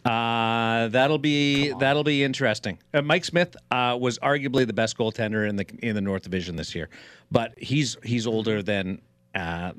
[0.03, 2.79] Uh, that'll be that'll be interesting.
[2.93, 6.55] Uh, Mike Smith uh, was arguably the best goaltender in the in the North Division
[6.55, 6.89] this year,
[7.29, 9.01] but he's he's older than
[9.37, 9.73] uh,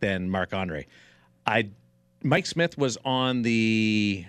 [0.00, 0.86] than Marc Andre.
[1.46, 1.70] I
[2.22, 4.24] Mike Smith was on the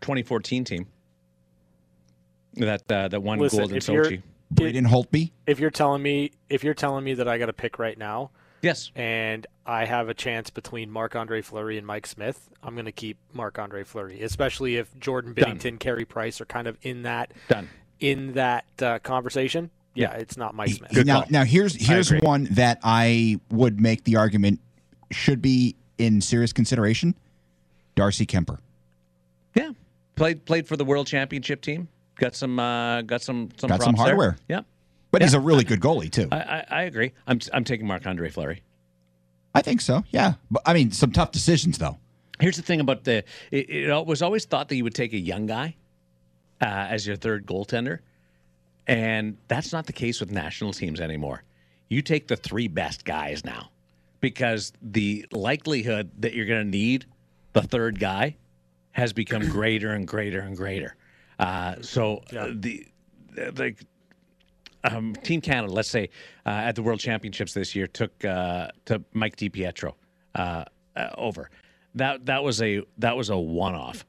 [0.00, 0.86] 2014 team
[2.54, 4.22] that uh, that won Listen, gold in Sochi.
[4.50, 5.32] Braden Holtby.
[5.46, 8.30] If you're telling me if you're telling me that I got to pick right now,
[8.62, 12.86] Yes, and I have a chance between Marc Andre Fleury and Mike Smith, I'm going
[12.86, 15.58] to keep Marc Andre Fleury, especially if Jordan Done.
[15.58, 17.68] Binnington, Carey Price are kind of in that done.
[18.00, 19.70] in that uh, conversation.
[19.94, 20.90] Yeah, it's not Mike Smith.
[20.92, 21.30] He- now, call.
[21.30, 24.60] now here's here's one that I would make the argument
[25.10, 27.14] should be in serious consideration.
[27.96, 28.58] Darcy Kuemper.
[29.54, 29.70] Yeah,
[30.14, 31.88] played played for the World Championship team.
[32.16, 34.16] Got some uh, got some some Got some props there.
[34.16, 34.36] hardware.
[34.48, 34.60] Yeah,
[35.10, 36.28] But he's a really good goalie too.
[36.30, 37.12] I, I, I agree.
[37.26, 38.62] I'm I'm taking Marc Andre Fleury.
[39.54, 40.04] I think so.
[40.10, 41.98] Yeah, but I mean, some tough decisions though.
[42.38, 45.18] Here's the thing about the it, it was always thought that you would take a
[45.18, 45.74] young guy
[46.60, 47.98] uh, as your third goaltender,
[48.88, 51.44] and that's not the case with national teams anymore.
[51.88, 53.70] You take the three best guys now
[54.20, 57.06] because the likelihood that you're going to need
[57.52, 58.36] the third guy
[58.92, 60.96] has become greater and greater and greater.
[61.38, 62.86] Uh, so uh, the
[63.34, 63.74] the
[64.84, 66.08] um, Team Canada, let's say,
[66.46, 69.92] uh, at the World Championships this year, took uh, to Mike DiPietro
[70.34, 70.64] uh,
[70.96, 71.50] uh, over.
[71.94, 74.04] That that was a that was a one off.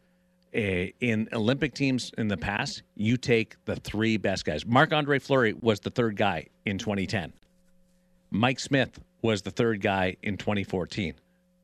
[0.53, 4.65] In Olympic teams in the past, you take the three best guys.
[4.65, 7.33] Marc Andre Fleury was the third guy in 2010.
[8.31, 11.13] Mike Smith was the third guy in 2014.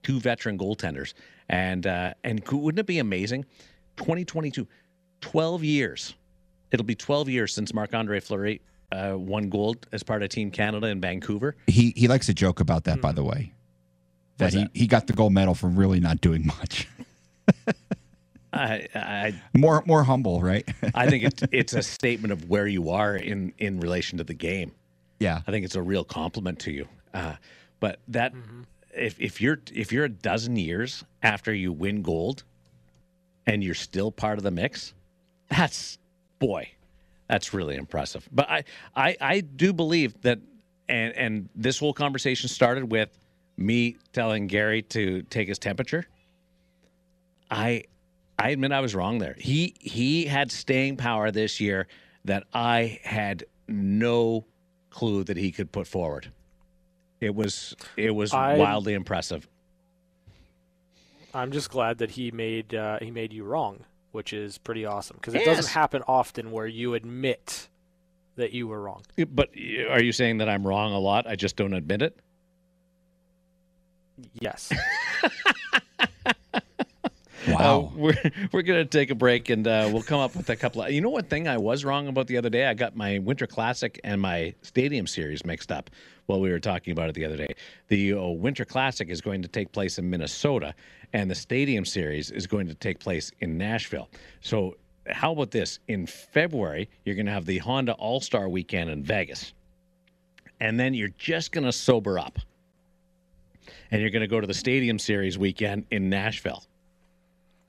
[0.04, 1.13] Two veteran goaltenders,
[1.50, 3.43] and uh, and wouldn't it be amazing?
[3.98, 4.67] 2022,
[5.21, 6.15] 12 years.
[6.71, 10.52] It'll be 12 years since Marc Andre Fleury uh, won gold as part of Team
[10.52, 11.56] Canada in Vancouver.
[11.65, 13.54] He he likes to joke about that, by the way.
[14.38, 14.71] That What's he, that?
[14.74, 16.88] he got the gold medal for really not doing much.
[18.55, 20.67] I, I more more humble, right?
[20.93, 24.33] I think it, it's a statement of where you are in in relation to the
[24.33, 24.71] game.
[25.19, 25.41] yeah.
[25.45, 26.87] I think it's a real compliment to you.
[27.13, 27.35] Uh,
[27.79, 28.33] but that
[28.93, 32.43] if if you're if you're a dozen years after you win gold
[33.45, 34.93] and you're still part of the mix,
[35.49, 35.97] that's
[36.39, 36.69] boy,
[37.27, 38.27] that's really impressive.
[38.31, 38.63] But I
[38.95, 40.39] I, I do believe that
[40.87, 43.09] and and this whole conversation started with
[43.57, 46.05] me telling Gary to take his temperature.
[47.51, 47.83] I
[48.38, 49.36] I admit I was wrong there.
[49.39, 51.88] He he had staying power this year
[52.26, 54.45] that I had no
[54.89, 56.32] clue that he could put forward.
[57.21, 59.48] It was it was I- wildly impressive.
[61.34, 65.17] I'm just glad that he made uh, he made you wrong, which is pretty awesome
[65.19, 65.58] because it Yes.
[65.58, 67.67] doesn't happen often where you admit
[68.38, 69.04] that you were wrong.
[69.30, 69.50] But
[69.89, 71.26] are you saying that I'm wrong a lot?
[71.28, 72.17] I just don't admit it.
[74.39, 74.71] Yes.
[77.47, 77.91] Wow.
[77.93, 80.81] Uh, we're we're gonna take a break and uh, we'll come up with a couple
[80.84, 80.91] of.
[80.91, 82.65] You know what thing I was wrong about the other day?
[82.65, 85.89] I got my Winter Classic and my Stadium Series mixed up
[86.25, 87.53] while we were talking about it the other day.
[87.88, 90.73] The uh, Winter Classic is going to take place in Minnesota,
[91.13, 94.10] and the Stadium Series is going to take place in Nashville.
[94.41, 94.75] So
[95.08, 95.79] how about this?
[95.88, 99.53] In February, you're going to have the Honda All Star Weekend in Vegas,
[100.60, 102.39] and then you're just going to sober up,
[103.91, 106.63] and you're going to go to the Stadium Series weekend in Nashville.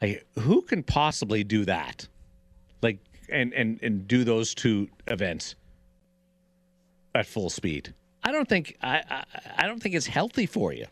[0.00, 2.06] Like, who can possibly do that?
[2.82, 5.56] Like, and and and do those two events
[7.14, 7.94] at full speed?
[8.22, 9.24] I don't think I I,
[9.58, 10.86] I don't think it's healthy for you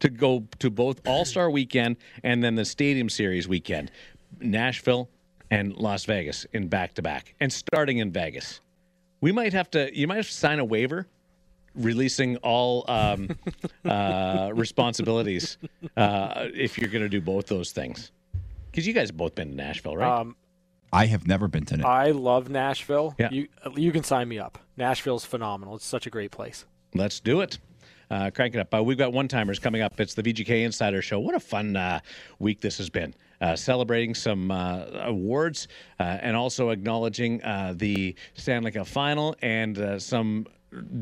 [0.00, 3.90] to go to both All Star Weekend and then the Stadium Series weekend,
[4.40, 5.08] Nashville
[5.50, 8.60] and Las Vegas in back to back, and starting in Vegas.
[9.20, 9.96] We might have to.
[9.96, 11.06] You might have to sign a waiver
[11.74, 13.30] releasing all um,
[13.84, 15.58] uh, responsibilities
[15.96, 18.10] uh, if you're going to do both those things.
[18.76, 20.20] Because you guys have both been to Nashville, right?
[20.20, 20.36] Um,
[20.92, 21.78] I have never been to.
[21.78, 21.90] Nashville.
[21.90, 23.14] I love Nashville.
[23.18, 23.30] Yeah.
[23.30, 24.58] You you can sign me up.
[24.76, 25.76] Nashville's phenomenal.
[25.76, 26.66] It's such a great place.
[26.94, 27.58] Let's do it.
[28.10, 28.74] Uh, crank it up.
[28.74, 29.98] Uh, we've got one timers coming up.
[29.98, 31.20] It's the VGK Insider Show.
[31.20, 32.00] What a fun uh,
[32.38, 33.14] week this has been.
[33.40, 39.78] Uh, celebrating some uh, awards uh, and also acknowledging uh, the Stanley Cup final and
[39.78, 40.46] uh, some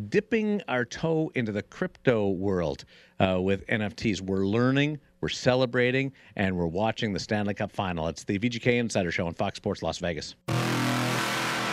[0.08, 2.84] dipping our toe into the crypto world
[3.20, 4.20] uh, with NFTs.
[4.20, 8.08] We're learning, we're celebrating, and we're watching the Stanley Cup final.
[8.08, 10.34] It's the VGK Insider Show on Fox Sports Las Vegas.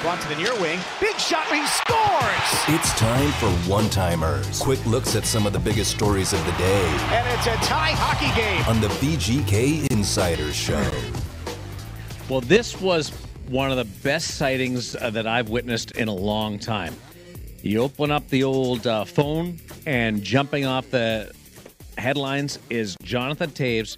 [0.01, 0.79] Brought to the near wing.
[1.01, 1.45] Big shot.
[1.47, 2.79] He scores.
[2.79, 4.61] It's time for one timers.
[4.61, 7.91] Quick looks at some of the biggest stories of the day And it's a tie
[7.91, 8.63] hockey game.
[8.67, 10.89] on the VGK Insider Show.
[12.29, 13.09] Well, this was
[13.49, 16.95] one of the best sightings uh, that I've witnessed in a long time.
[17.63, 21.33] You open up the old uh, phone, and jumping off the
[22.01, 23.97] headlines is Jonathan Toews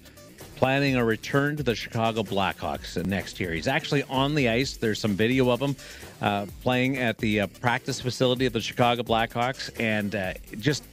[0.57, 3.53] planning a return to the Chicago Blackhawks next year.
[3.53, 4.75] He's actually on the ice.
[4.75, 5.75] There's some video of him
[6.21, 10.83] uh, playing at the uh, practice facility of the Chicago Blackhawks, and uh, just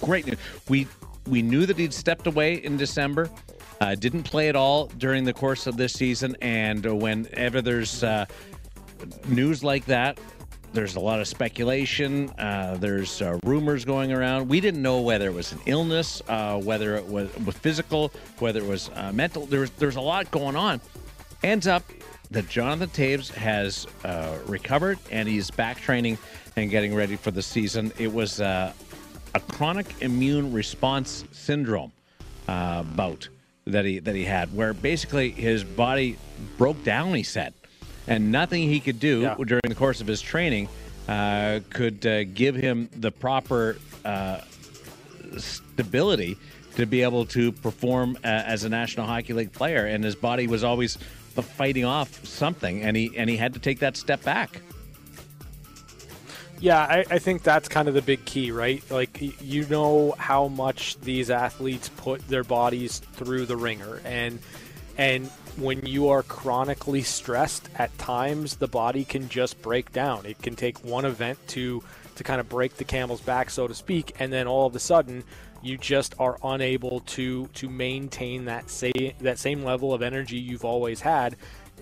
[0.00, 0.38] great news.
[0.68, 0.88] We
[1.28, 3.30] we knew that he'd stepped away in December.
[3.80, 8.24] Uh, didn't play at all during the course of this season, and whenever there's uh,
[9.28, 10.18] news like that,
[10.74, 12.28] there's a lot of speculation.
[12.30, 14.48] Uh, there's uh, rumors going around.
[14.48, 18.60] We didn't know whether it was an illness, uh, whether it was, was physical, whether
[18.60, 19.46] it was uh, mental.
[19.46, 20.80] There's there's a lot going on.
[21.42, 21.84] Ends up
[22.30, 26.18] that Jonathan Toews has uh, recovered and he's back training
[26.56, 27.92] and getting ready for the season.
[27.98, 28.72] It was uh,
[29.34, 31.92] a chronic immune response syndrome
[32.46, 33.28] bout
[33.66, 36.18] that he that he had, where basically his body
[36.58, 37.14] broke down.
[37.14, 37.54] He said,
[38.06, 39.34] and nothing he could do Yeah.
[39.44, 40.68] during the course of his training
[41.08, 44.40] uh, could uh, give him the proper uh,
[45.36, 46.36] stability
[46.76, 49.86] to be able to perform uh, as a National Hockey League player.
[49.86, 50.96] And his body was always
[51.34, 54.60] fighting off something, and he and he had to take that step back.
[56.60, 58.82] Yeah, I, I think that's kind of the big key, right?
[58.90, 64.38] Like, you know how much these athletes put their bodies through the ringer, and
[64.96, 65.26] and
[65.56, 70.26] when you are chronically stressed, at times the body can just break down.
[70.26, 71.82] It can take one event to
[72.16, 74.78] to kind of break the camel's back, so to speak, and then all of a
[74.78, 75.24] sudden
[75.62, 80.64] you just are unable to to maintain that same that same level of energy you've
[80.64, 81.36] always had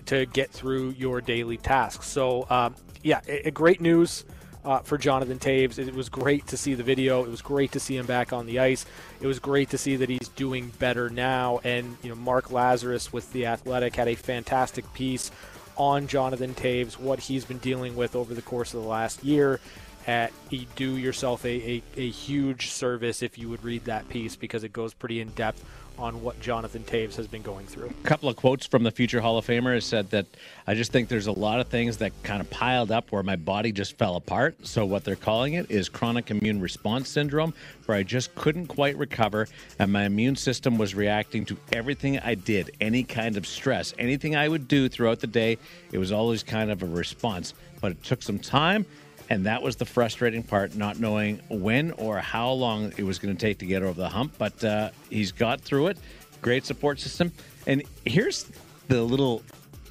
[0.05, 2.07] to get through your daily tasks.
[2.07, 4.25] So, um, yeah, a, a great news
[4.65, 5.79] uh, for Jonathan Toews.
[5.79, 7.23] It was great to see the video.
[7.23, 8.85] It was great to see him back on the ice.
[9.21, 11.59] It was great to see that he's doing better now.
[11.63, 15.31] And you know, Mark Lazerus with the Athletic had a fantastic piece
[15.75, 19.59] on Jonathan Toews, what he's been dealing with over the course of the last year.
[20.05, 24.35] At you do yourself a, a, a huge service if you would read that piece
[24.35, 25.63] because it goes pretty in depth
[25.97, 27.93] on what Jonathan Toews has been going through.
[28.03, 30.25] A couple of quotes from the future Hall of Famer has said that
[30.65, 33.35] I just think there's a lot of things that kind of piled up where my
[33.35, 34.55] body just fell apart.
[34.65, 37.53] So what they're calling it is chronic immune response syndrome,
[37.85, 39.47] where I just couldn't quite recover,
[39.79, 44.35] and my immune system was reacting to everything I did, any kind of stress, anything
[44.35, 45.57] I would do throughout the day.
[45.91, 48.85] It was always kind of a response, but it took some time.
[49.33, 53.35] And that was the frustrating part, not knowing when or how long it was going
[53.35, 54.35] to take to get over the hump.
[54.37, 55.97] But uh, he's got through it.
[56.43, 57.31] Great support system.
[57.65, 58.45] And here's
[58.89, 59.41] the little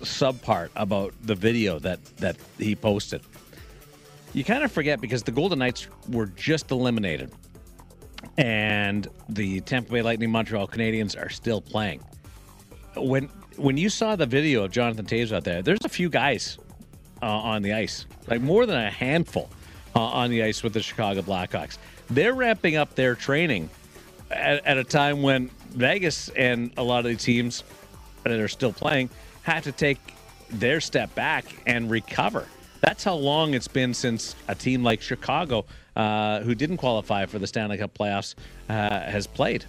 [0.05, 3.23] sub part about the video that that he posted.
[4.33, 7.33] You kind of forget because the Golden Knights were just eliminated,
[8.39, 12.01] and the Tampa Bay Lightning, Montreal Canadiens are still playing.
[12.97, 13.25] When
[13.57, 16.59] when you saw the video of Jonathan Toews out there, there's a few guys
[17.23, 19.49] uh, on the ice, like more than a handful
[19.95, 21.79] uh, on the ice with the Chicago Blackhawks.
[22.11, 23.71] They're ramping up their training
[24.31, 27.65] at, at a time when Vegas and a lot of the teams
[28.25, 29.11] that are still playing
[29.43, 29.99] had to take
[30.51, 32.47] their step back and recover.
[32.81, 37.39] That's how long it's been since a team like Chicago, uh, who didn't qualify for
[37.39, 38.35] the Stanley Cup playoffs,
[38.69, 39.65] uh, has played.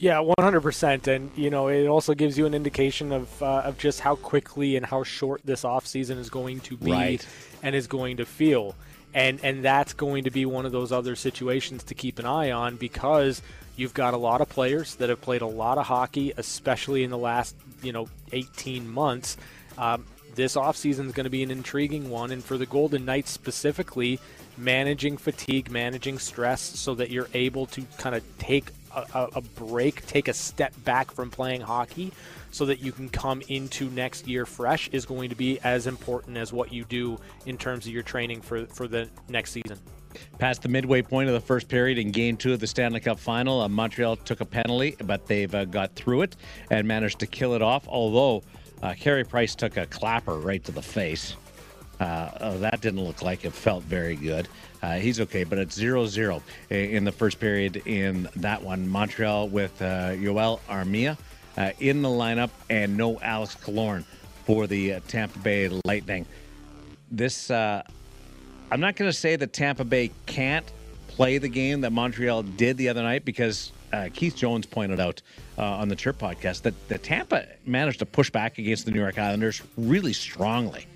[0.00, 3.62] Yeah, one hundred percent, and you know it also gives you an indication of uh,
[3.64, 7.26] of just how quickly and how short this off season is going to be, Right.
[7.64, 8.76] and is going to feel,
[9.12, 12.52] and and that's going to be one of those other situations to keep an eye
[12.52, 13.42] on because
[13.74, 17.10] you've got a lot of players that have played a lot of hockey, especially in
[17.10, 19.36] the last you know eighteen months.
[19.76, 20.06] Um,
[20.36, 24.20] this offseason is going to be an intriguing one, and for the Golden Knights specifically,
[24.56, 30.06] managing fatigue, managing stress, so that you're able to kind of take a, a, break,
[30.06, 32.12] take a step back from playing hockey,
[32.50, 36.36] so that you can come into next year fresh, is going to be as important
[36.36, 39.78] as what you do in terms of your training for for the next season.
[40.38, 43.18] Past the midway point of the first period in Game Two of the Stanley Cup
[43.18, 46.36] Final, uh, Montreal took a penalty, but they've uh, got through it
[46.70, 47.86] and managed to kill it off.
[47.88, 48.42] Although
[48.82, 51.36] uh, Carey Price took a clapper right to the face.
[52.00, 54.48] Uh, oh, that didn't look like it felt very good.
[54.82, 58.88] Uh, he's okay, but it's 0 0 in the first period in that one.
[58.88, 61.16] Montreal with uh, Yoel Armia
[61.56, 64.04] uh, in the lineup and no Alex Killorn
[64.44, 66.26] for the uh, Tampa Bay Lightning.
[67.10, 67.82] This uh,
[68.70, 70.70] I'm not going to say that Tampa Bay can't
[71.08, 75.22] play the game that Montreal did the other night because uh, Keith Jones pointed out
[75.56, 79.00] uh, on the Chirp podcast that, that Tampa managed to push back against the New
[79.00, 80.86] York Islanders really strongly.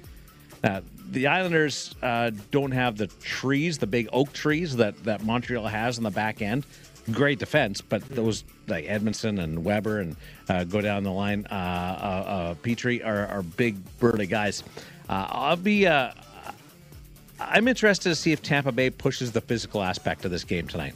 [0.62, 5.66] Uh, the Islanders uh, don't have the trees, the big oak trees that, that Montreal
[5.66, 6.64] has on the back end.
[7.10, 10.16] Great defense, but those like Edmundson and Weber and
[10.48, 14.62] uh, go down the line, uh, uh, Petry are, are big burly guys.
[15.08, 15.86] I'll be.
[15.86, 20.94] I'm interested to see if Tampa Bay pushes the physical aspect of this game tonight.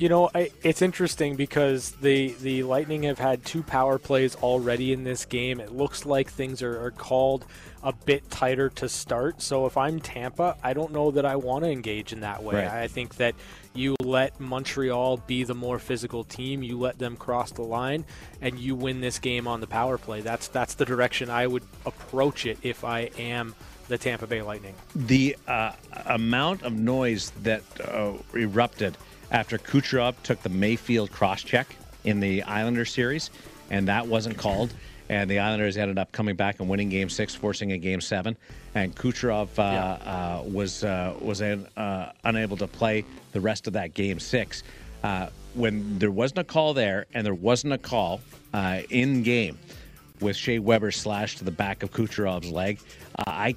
[0.00, 4.94] You know, I, it's interesting because the the Lightning have had two power plays already
[4.94, 5.60] in this game.
[5.60, 7.44] It looks like things are, are called
[7.82, 9.42] a bit tighter to start.
[9.42, 12.54] So if I'm Tampa, I don't know that I want to engage in that way.
[12.54, 12.66] Right.
[12.66, 13.34] I think that
[13.74, 16.62] you let Montreal be the more physical team.
[16.62, 18.06] You let them cross the line,
[18.40, 20.22] and you win this game on the power play.
[20.22, 23.54] That's that's the direction I would approach it if I am
[23.88, 24.76] the Tampa Bay Lightning.
[24.94, 25.72] The uh,
[26.06, 28.96] amount of noise that uh, erupted
[29.30, 33.30] after Kucherov took the Mayfield cross check in the Islander series,
[33.70, 34.72] and that wasn't called.
[35.08, 38.36] And the Islanders ended up coming back and winning Game Six, forcing a Game Seven.
[38.76, 43.72] And Kucherov uh, uh, was uh, was un, uh, unable to play the rest of
[43.72, 44.62] that Game Six.
[45.02, 48.20] Uh, when there wasn't a call there, and there wasn't a call
[48.54, 49.58] uh, in game
[50.20, 52.78] with Shea Weber slashed to the back of Kucherov's leg,
[53.18, 53.56] uh, I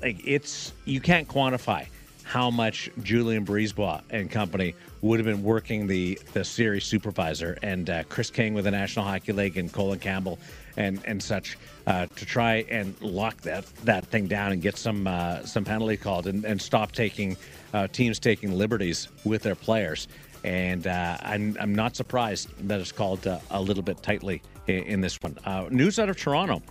[0.00, 1.86] like it's you can't quantify
[2.22, 4.74] how much Julien BriseBois and company
[5.06, 9.04] would have been working the the series supervisor and uh, Kris King with the National
[9.04, 10.38] Hockey League and Colin Campbell
[10.76, 15.06] and and such uh, to try and lock that that thing down and get some
[15.06, 17.36] uh, some penalty called and, and stop taking
[17.72, 20.08] uh, teams taking liberties with their players.
[20.44, 24.84] And uh, I'm, I'm not surprised that it's called uh, a little bit tightly in,
[24.84, 25.36] in this one.
[25.44, 26.62] Uh, news out of Toronto.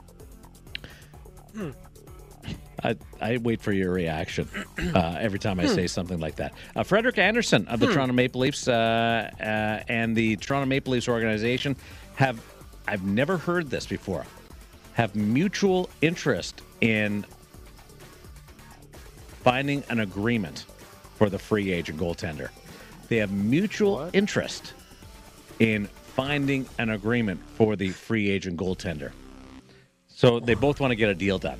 [2.83, 4.47] I, I wait for your reaction
[4.93, 6.53] uh, every time I say something like that.
[6.75, 11.07] Uh, Frederik Andersen of the Toronto Maple Leafs uh, uh, and the Toronto Maple Leafs
[11.07, 11.75] organization
[12.15, 12.41] have,
[12.87, 14.25] I've never heard this before,
[14.93, 17.25] have mutual interest in
[19.43, 20.65] finding an agreement
[21.15, 22.49] for the free agent goaltender.
[23.07, 24.73] They have mutual interest
[25.59, 29.11] in finding an agreement for the free agent goaltender.
[30.07, 31.59] So they both want to get a deal done.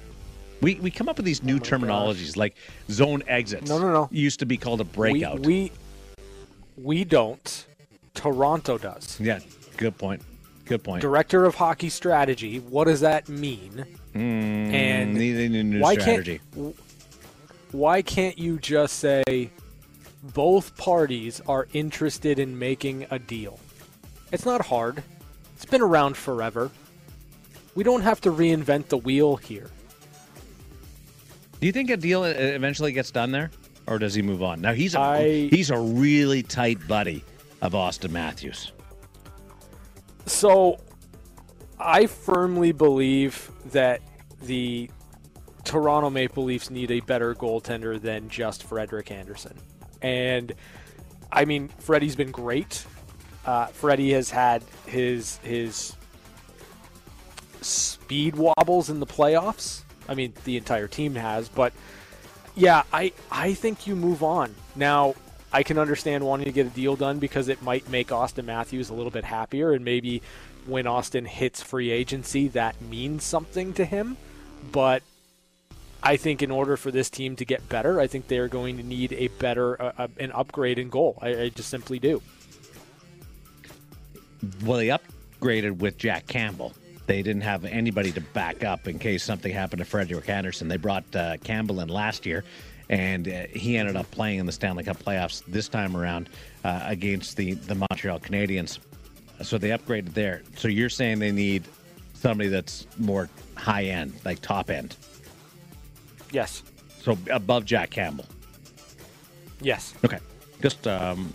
[0.65, 2.55] We, we come up with these new oh terminologies like
[2.89, 3.69] zone exits.
[3.69, 4.09] No, no, no.
[4.11, 5.41] Used to be called a breakout.
[5.41, 5.71] we
[6.75, 7.67] we don't.
[8.15, 9.19] Toronto does.
[9.19, 9.41] yeah,
[9.77, 10.23] good point.
[10.65, 11.03] Good point.
[11.03, 12.57] Director of Hockey Strategy.
[12.57, 13.85] What does that mean?
[14.13, 16.41] Hmm, and Need a new why strategy.
[16.55, 16.75] can't
[17.71, 19.51] why can't you just say
[20.33, 23.59] both parties are interested in making a deal?
[24.31, 25.03] It's not hard.
[25.53, 26.71] It's been around forever.
[27.75, 29.69] We don't have to reinvent the wheel here.
[31.65, 33.49] Do you think a deal uh, eventually gets done there,
[33.87, 34.61] or does he move on?
[34.61, 37.23] Now he's a I- he's a really tight buddy
[37.59, 38.71] of Auston Matthews.
[40.27, 40.79] So,
[41.79, 44.01] I firmly believe that
[44.43, 44.91] the
[45.63, 49.57] Toronto Maple Leafs need a better goaltender than just Frederik Andersen.
[50.03, 50.53] And
[51.31, 52.85] I mean, Freddie's been great.
[53.43, 55.95] Uh, Freddie has had his his
[57.61, 59.81] speed wobbles in the playoffs.
[60.07, 61.73] I mean, the entire team has, but
[62.55, 64.55] yeah, I I think you move on.
[64.75, 65.15] Now,
[65.51, 68.89] I can understand wanting to get a deal done because it might make Auston Matthews
[68.89, 70.21] a little bit happier and maybe
[70.65, 74.17] when Auston hits free agency that means something to him,
[74.71, 75.03] but
[76.01, 78.83] I think in order for this team to get better, I think they're going to
[78.83, 81.17] need a better uh, an upgrade in goal.
[81.21, 82.21] I, I just simply do.
[84.63, 86.73] Well, they upgraded with Jack Campbell.
[87.07, 90.67] They didn't have anybody to back up in case something happened to Frederik Andersen.
[90.67, 92.43] They brought uh, Campbell in last year,
[92.89, 96.29] and uh, he ended up playing in the Stanley Cup playoffs this time around
[96.63, 98.79] uh, against the, the Montreal Canadiens.
[99.43, 100.41] So they upgraded there.
[100.55, 101.63] So you're saying they need
[102.13, 104.95] somebody that's more high end, like top end.
[106.31, 106.63] Yes.
[107.01, 108.25] So above Jack Campbell.
[109.61, 109.93] Yes.
[110.03, 110.19] Okay.
[110.61, 111.31] Just um,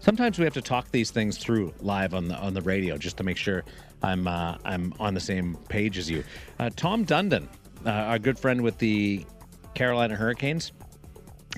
[0.00, 3.16] sometimes we have to talk these things through live on the on the radio just
[3.18, 3.64] to make sure
[4.04, 6.22] I'm uh, I'm on the same page as you.
[6.58, 7.48] Uh, Tom Dundon,
[7.86, 9.24] uh, our good friend with the
[9.74, 10.72] Carolina Hurricanes,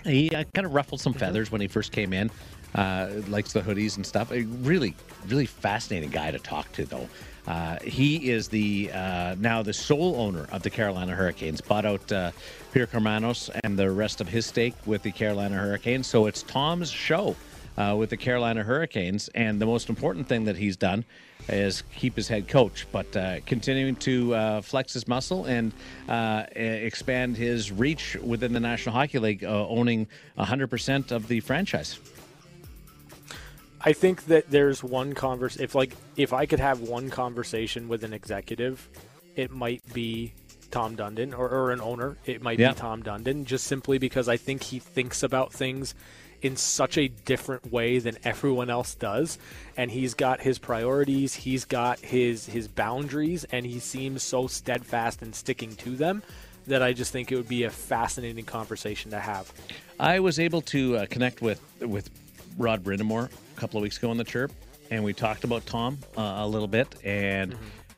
[0.04, 2.30] he uh, kind of ruffled some feathers when he first came in.
[2.74, 4.30] Uh, likes the hoodies and stuff.
[4.32, 4.94] A really,
[5.28, 7.08] really fascinating guy to talk to, though.
[7.46, 11.60] Uh, he is the uh, now the sole owner of the Carolina Hurricanes.
[11.60, 12.32] Bought out uh,
[12.72, 16.06] Pierre Karmanos and the rest of his stake with the Carolina Hurricanes.
[16.06, 17.34] So it's Tom's show
[17.76, 19.28] uh, with the Carolina Hurricanes.
[19.34, 21.04] And the most important thing that he's done
[21.48, 25.72] is keep his head coach, but uh, continuing to uh, flex his muscle and
[26.08, 30.06] uh, expand his reach within the National Hockey League, uh, owning
[30.38, 31.98] 100% of the franchise.
[33.80, 35.56] I think that there's one converse.
[35.56, 38.88] If like if I could have one conversation with an executive,
[39.36, 40.32] it might be
[40.72, 42.16] Tom Dundon or, or an owner.
[42.24, 42.72] It might Yeah.
[42.72, 45.94] be Tom Dundon, just simply because I think he thinks about things
[46.42, 49.38] in such a different way than everyone else does,
[49.76, 55.22] and he's got his priorities, he's got his his boundaries, and he seems so steadfast
[55.22, 56.22] in sticking to them
[56.66, 59.52] that I just think it would be a fascinating conversation to have.
[59.98, 62.10] I was able to uh, connect with with
[62.58, 64.52] Rod Brind'Amour a couple of weeks ago on the chirp,
[64.90, 67.56] and we talked about Tom uh, a little bit and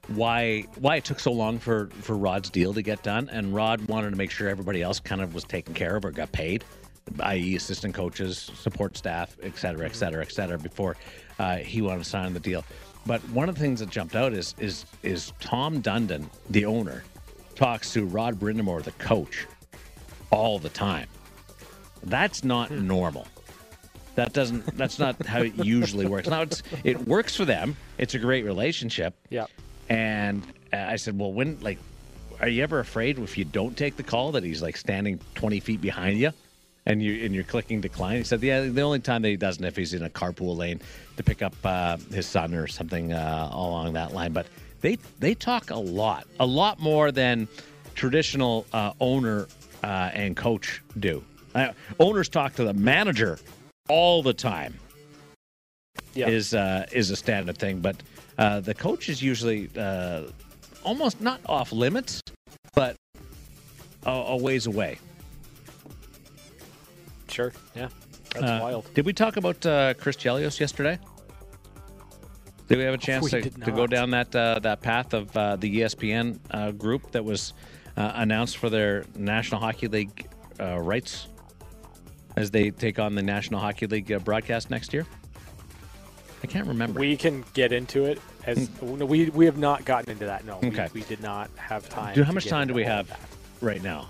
[0.09, 3.29] why why it took so long for for Rod's deal to get done.
[3.31, 6.11] And Rod wanted to make sure everybody else kind of was taken care of or
[6.11, 6.65] got paid,
[7.21, 10.97] i.e., assistant coaches, support staff, et cetera, et cetera, et cetera, before
[11.39, 12.65] uh, he wanted to sign the deal.
[13.07, 17.05] But one of the things that jumped out is is is Tom Dundon, the owner,
[17.55, 19.47] talks to Rod Brind'Amour, the coach,
[20.31, 21.09] all the time.
[22.03, 23.27] That's not normal.
[24.15, 24.77] That doesn't.
[24.77, 26.29] That's not how it usually works.
[26.29, 27.77] Now it's it works for them.
[27.99, 29.15] It's a great relationship.
[29.31, 29.47] Yeah.
[29.89, 30.43] And
[30.73, 31.79] I said, well, when like,
[32.41, 35.61] are you ever afraid if you don't take the call that he's like standing twenty
[35.61, 36.33] feet behind you,
[36.89, 38.17] and you and you're clicking decline?
[38.17, 40.81] He said, yeah, the only time that he doesn't if he's in a carpool lane
[41.17, 44.33] to pick up uh, his son or something uh, along that line.
[44.33, 44.47] But
[44.81, 47.47] they they talk a lot, a lot more than
[47.95, 49.47] traditional uh, owner
[49.85, 51.23] uh, and coach do.
[51.55, 53.39] Uh, owners talk to the manager
[53.89, 54.75] all the time
[56.15, 56.29] Yeah.
[56.29, 57.97] is uh, is a standard thing, but
[58.39, 60.23] uh, the coach is usually uh,
[60.85, 62.23] almost not off limits,
[62.75, 62.97] but
[64.07, 64.99] a, a ways away.
[67.31, 67.53] Sure.
[67.75, 67.89] Yeah.
[68.35, 68.95] That's Uh, wild.
[68.95, 70.99] Did we talk about uh, Chris Chelios yesterday?
[72.69, 75.57] Did we have a chance to, to go down that uh, that path of uh,
[75.57, 77.55] the ESPN uh, group that was
[77.97, 80.29] uh, announced for their National Hockey League
[80.61, 81.29] uh, rights
[82.37, 85.07] as they take on the National Hockey League uh, broadcast next year?
[86.45, 87.01] I can't remember.
[87.01, 90.45] We can get into it as no, we we have not gotten into that.
[90.45, 90.89] No, we- Okay.
[90.93, 92.15] we, did not have time.
[92.15, 93.21] Dude, how much time do we have that.
[93.63, 94.09] right now?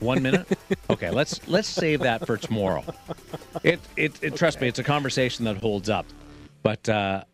[0.00, 0.46] One minute.
[0.90, 2.84] okay, let's let's save that for tomorrow.
[3.62, 6.06] It it, it trust me, it's a conversation that holds up.
[6.62, 7.24] But uh,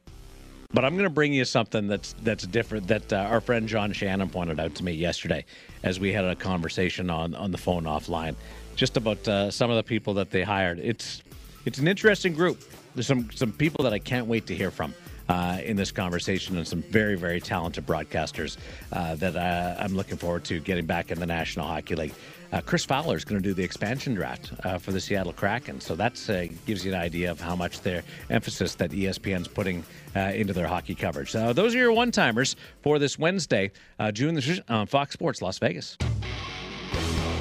[0.72, 3.92] but I'm going to bring you something that's that's different that uh, our friend John
[3.92, 5.44] Shannon pointed out to me yesterday
[5.84, 8.34] as we had a conversation on on the phone offline,
[8.74, 10.80] just about uh, some of the people that they hired.
[10.80, 11.22] It's
[11.64, 12.62] it's an interesting group.
[12.94, 14.92] There's some some people that I can't wait to hear from
[15.28, 18.56] uh, in this conversation, and some very very talented broadcasters
[18.92, 22.14] uh, that uh, I'm looking forward to getting back in the National Hockey League.
[22.52, 25.80] Uh, Chris Fowler is going to do the expansion draft uh, for the Seattle Kraken,
[25.80, 29.84] so that uh, gives you an idea of how much their emphasis that ESPN's putting
[30.14, 31.30] into their hockey coverage.
[31.30, 33.70] So those are your one-timers for this Wednesday,
[34.12, 35.98] June the 6th on Fox Sports Las Vegas.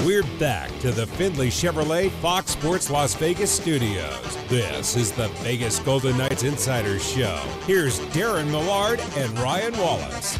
[0.06, 4.38] We're back to the Findlay Chevrolet Fox Sports Las Vegas studios.
[4.47, 7.41] This is the Vegas Golden Knights Insider Show.
[7.66, 10.38] Here's Darren Millard and Ryan Wallace.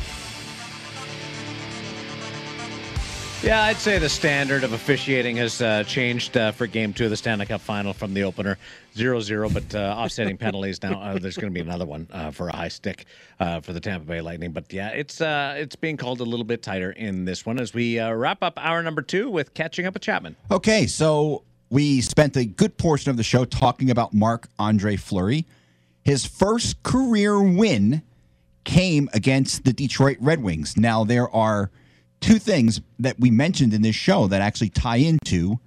[3.45, 7.11] Yeah, I'd say the standard of officiating has uh, changed uh, for Game Two of
[7.11, 8.57] the Stanley Cup Final from the opener,
[8.95, 10.99] 0-0, but uh, offsetting penalties now.
[10.99, 13.05] Uh, there's going to be another one uh, for a high stick
[13.39, 14.51] uh, for the Tampa Bay Lightning.
[14.51, 17.99] But yeah, it's it's being called a little bit tighter in this one as we
[17.99, 20.35] wrap up hour number two with catching up with Chapman.
[20.49, 25.45] Okay, so we spent a good portion of the show talking about Marc Andre Fleury.
[26.03, 28.01] His first career win
[28.63, 30.75] came against the Detroit Red Wings.
[30.77, 31.69] Now, there are
[32.26, 35.59] two things that we mentioned in this show that actually tie into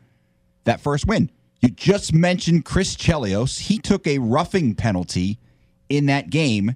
[0.65, 1.31] that first win.
[1.61, 3.61] You just mentioned Chris Chelios.
[3.61, 5.39] He took a roughing penalty
[5.89, 6.75] in that game.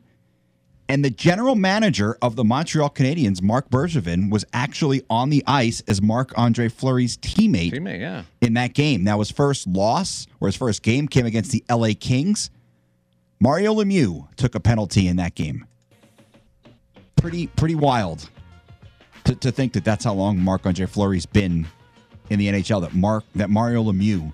[0.89, 5.83] And the general manager of the Montreal Canadiens, Marc Bergevin, was actually on the ice
[5.89, 8.23] as Marc Andre Fleury's teammate Teammate, yeah.
[8.41, 9.03] in that game.
[9.03, 12.51] Now, his first loss or his first game came against the LA Kings.
[13.41, 15.67] Mario Lemieux took a penalty in that game.
[17.17, 18.29] Pretty, pretty wild
[19.25, 21.67] to, to think that that's how long Marc Andre Fleury's been
[22.31, 22.81] in the NHL.
[22.81, 24.33] That Mark, that Mario Lemieux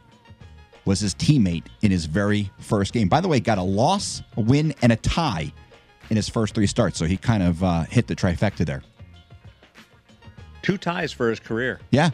[0.84, 3.08] was his teammate in his very first game.
[3.08, 5.52] By the way, got a loss, a win, and a tie
[6.10, 6.98] in his first three starts.
[6.98, 8.82] So he kind of uh, hit the trifecta there.
[10.62, 11.80] Two ties for his career.
[11.90, 12.10] Yeah.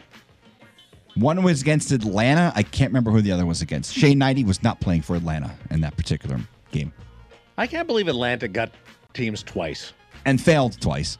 [1.15, 2.51] One was against Atlanta.
[2.55, 3.93] I can't remember who the other was against.
[3.93, 6.39] Shane Knighty was not playing for Atlanta in that particular
[6.71, 6.91] game
[7.57, 8.71] I can't believe Atlanta got
[9.13, 9.93] teams twice.
[10.25, 11.17] and failed twice.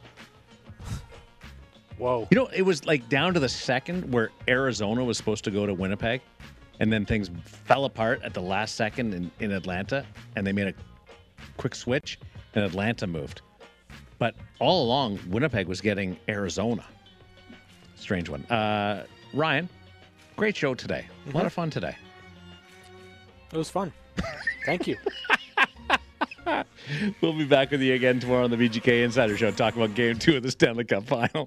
[1.98, 2.28] Whoa.
[2.30, 5.64] You know, it was like down to the second where Arizona was supposed to go
[5.66, 6.20] to Winnipeg.
[6.80, 10.04] and then things fell apart at the last second in, in Atlanta,
[10.36, 10.74] and they made a
[11.56, 12.18] quick switch,
[12.54, 13.40] and Atlanta moved.
[14.18, 16.84] But all along, Winnipeg was getting Arizona.
[17.94, 18.44] Strange one.
[18.46, 19.68] Uh, Ryan,
[20.36, 21.06] great show today.
[21.28, 21.96] A lot of fun today.
[23.52, 23.90] It was fun.
[24.66, 24.96] Thank you.
[27.20, 30.16] We'll be back with you again tomorrow on the VGK Insider Show, talking about Game
[30.16, 31.44] Two of the Stanley Cup Final.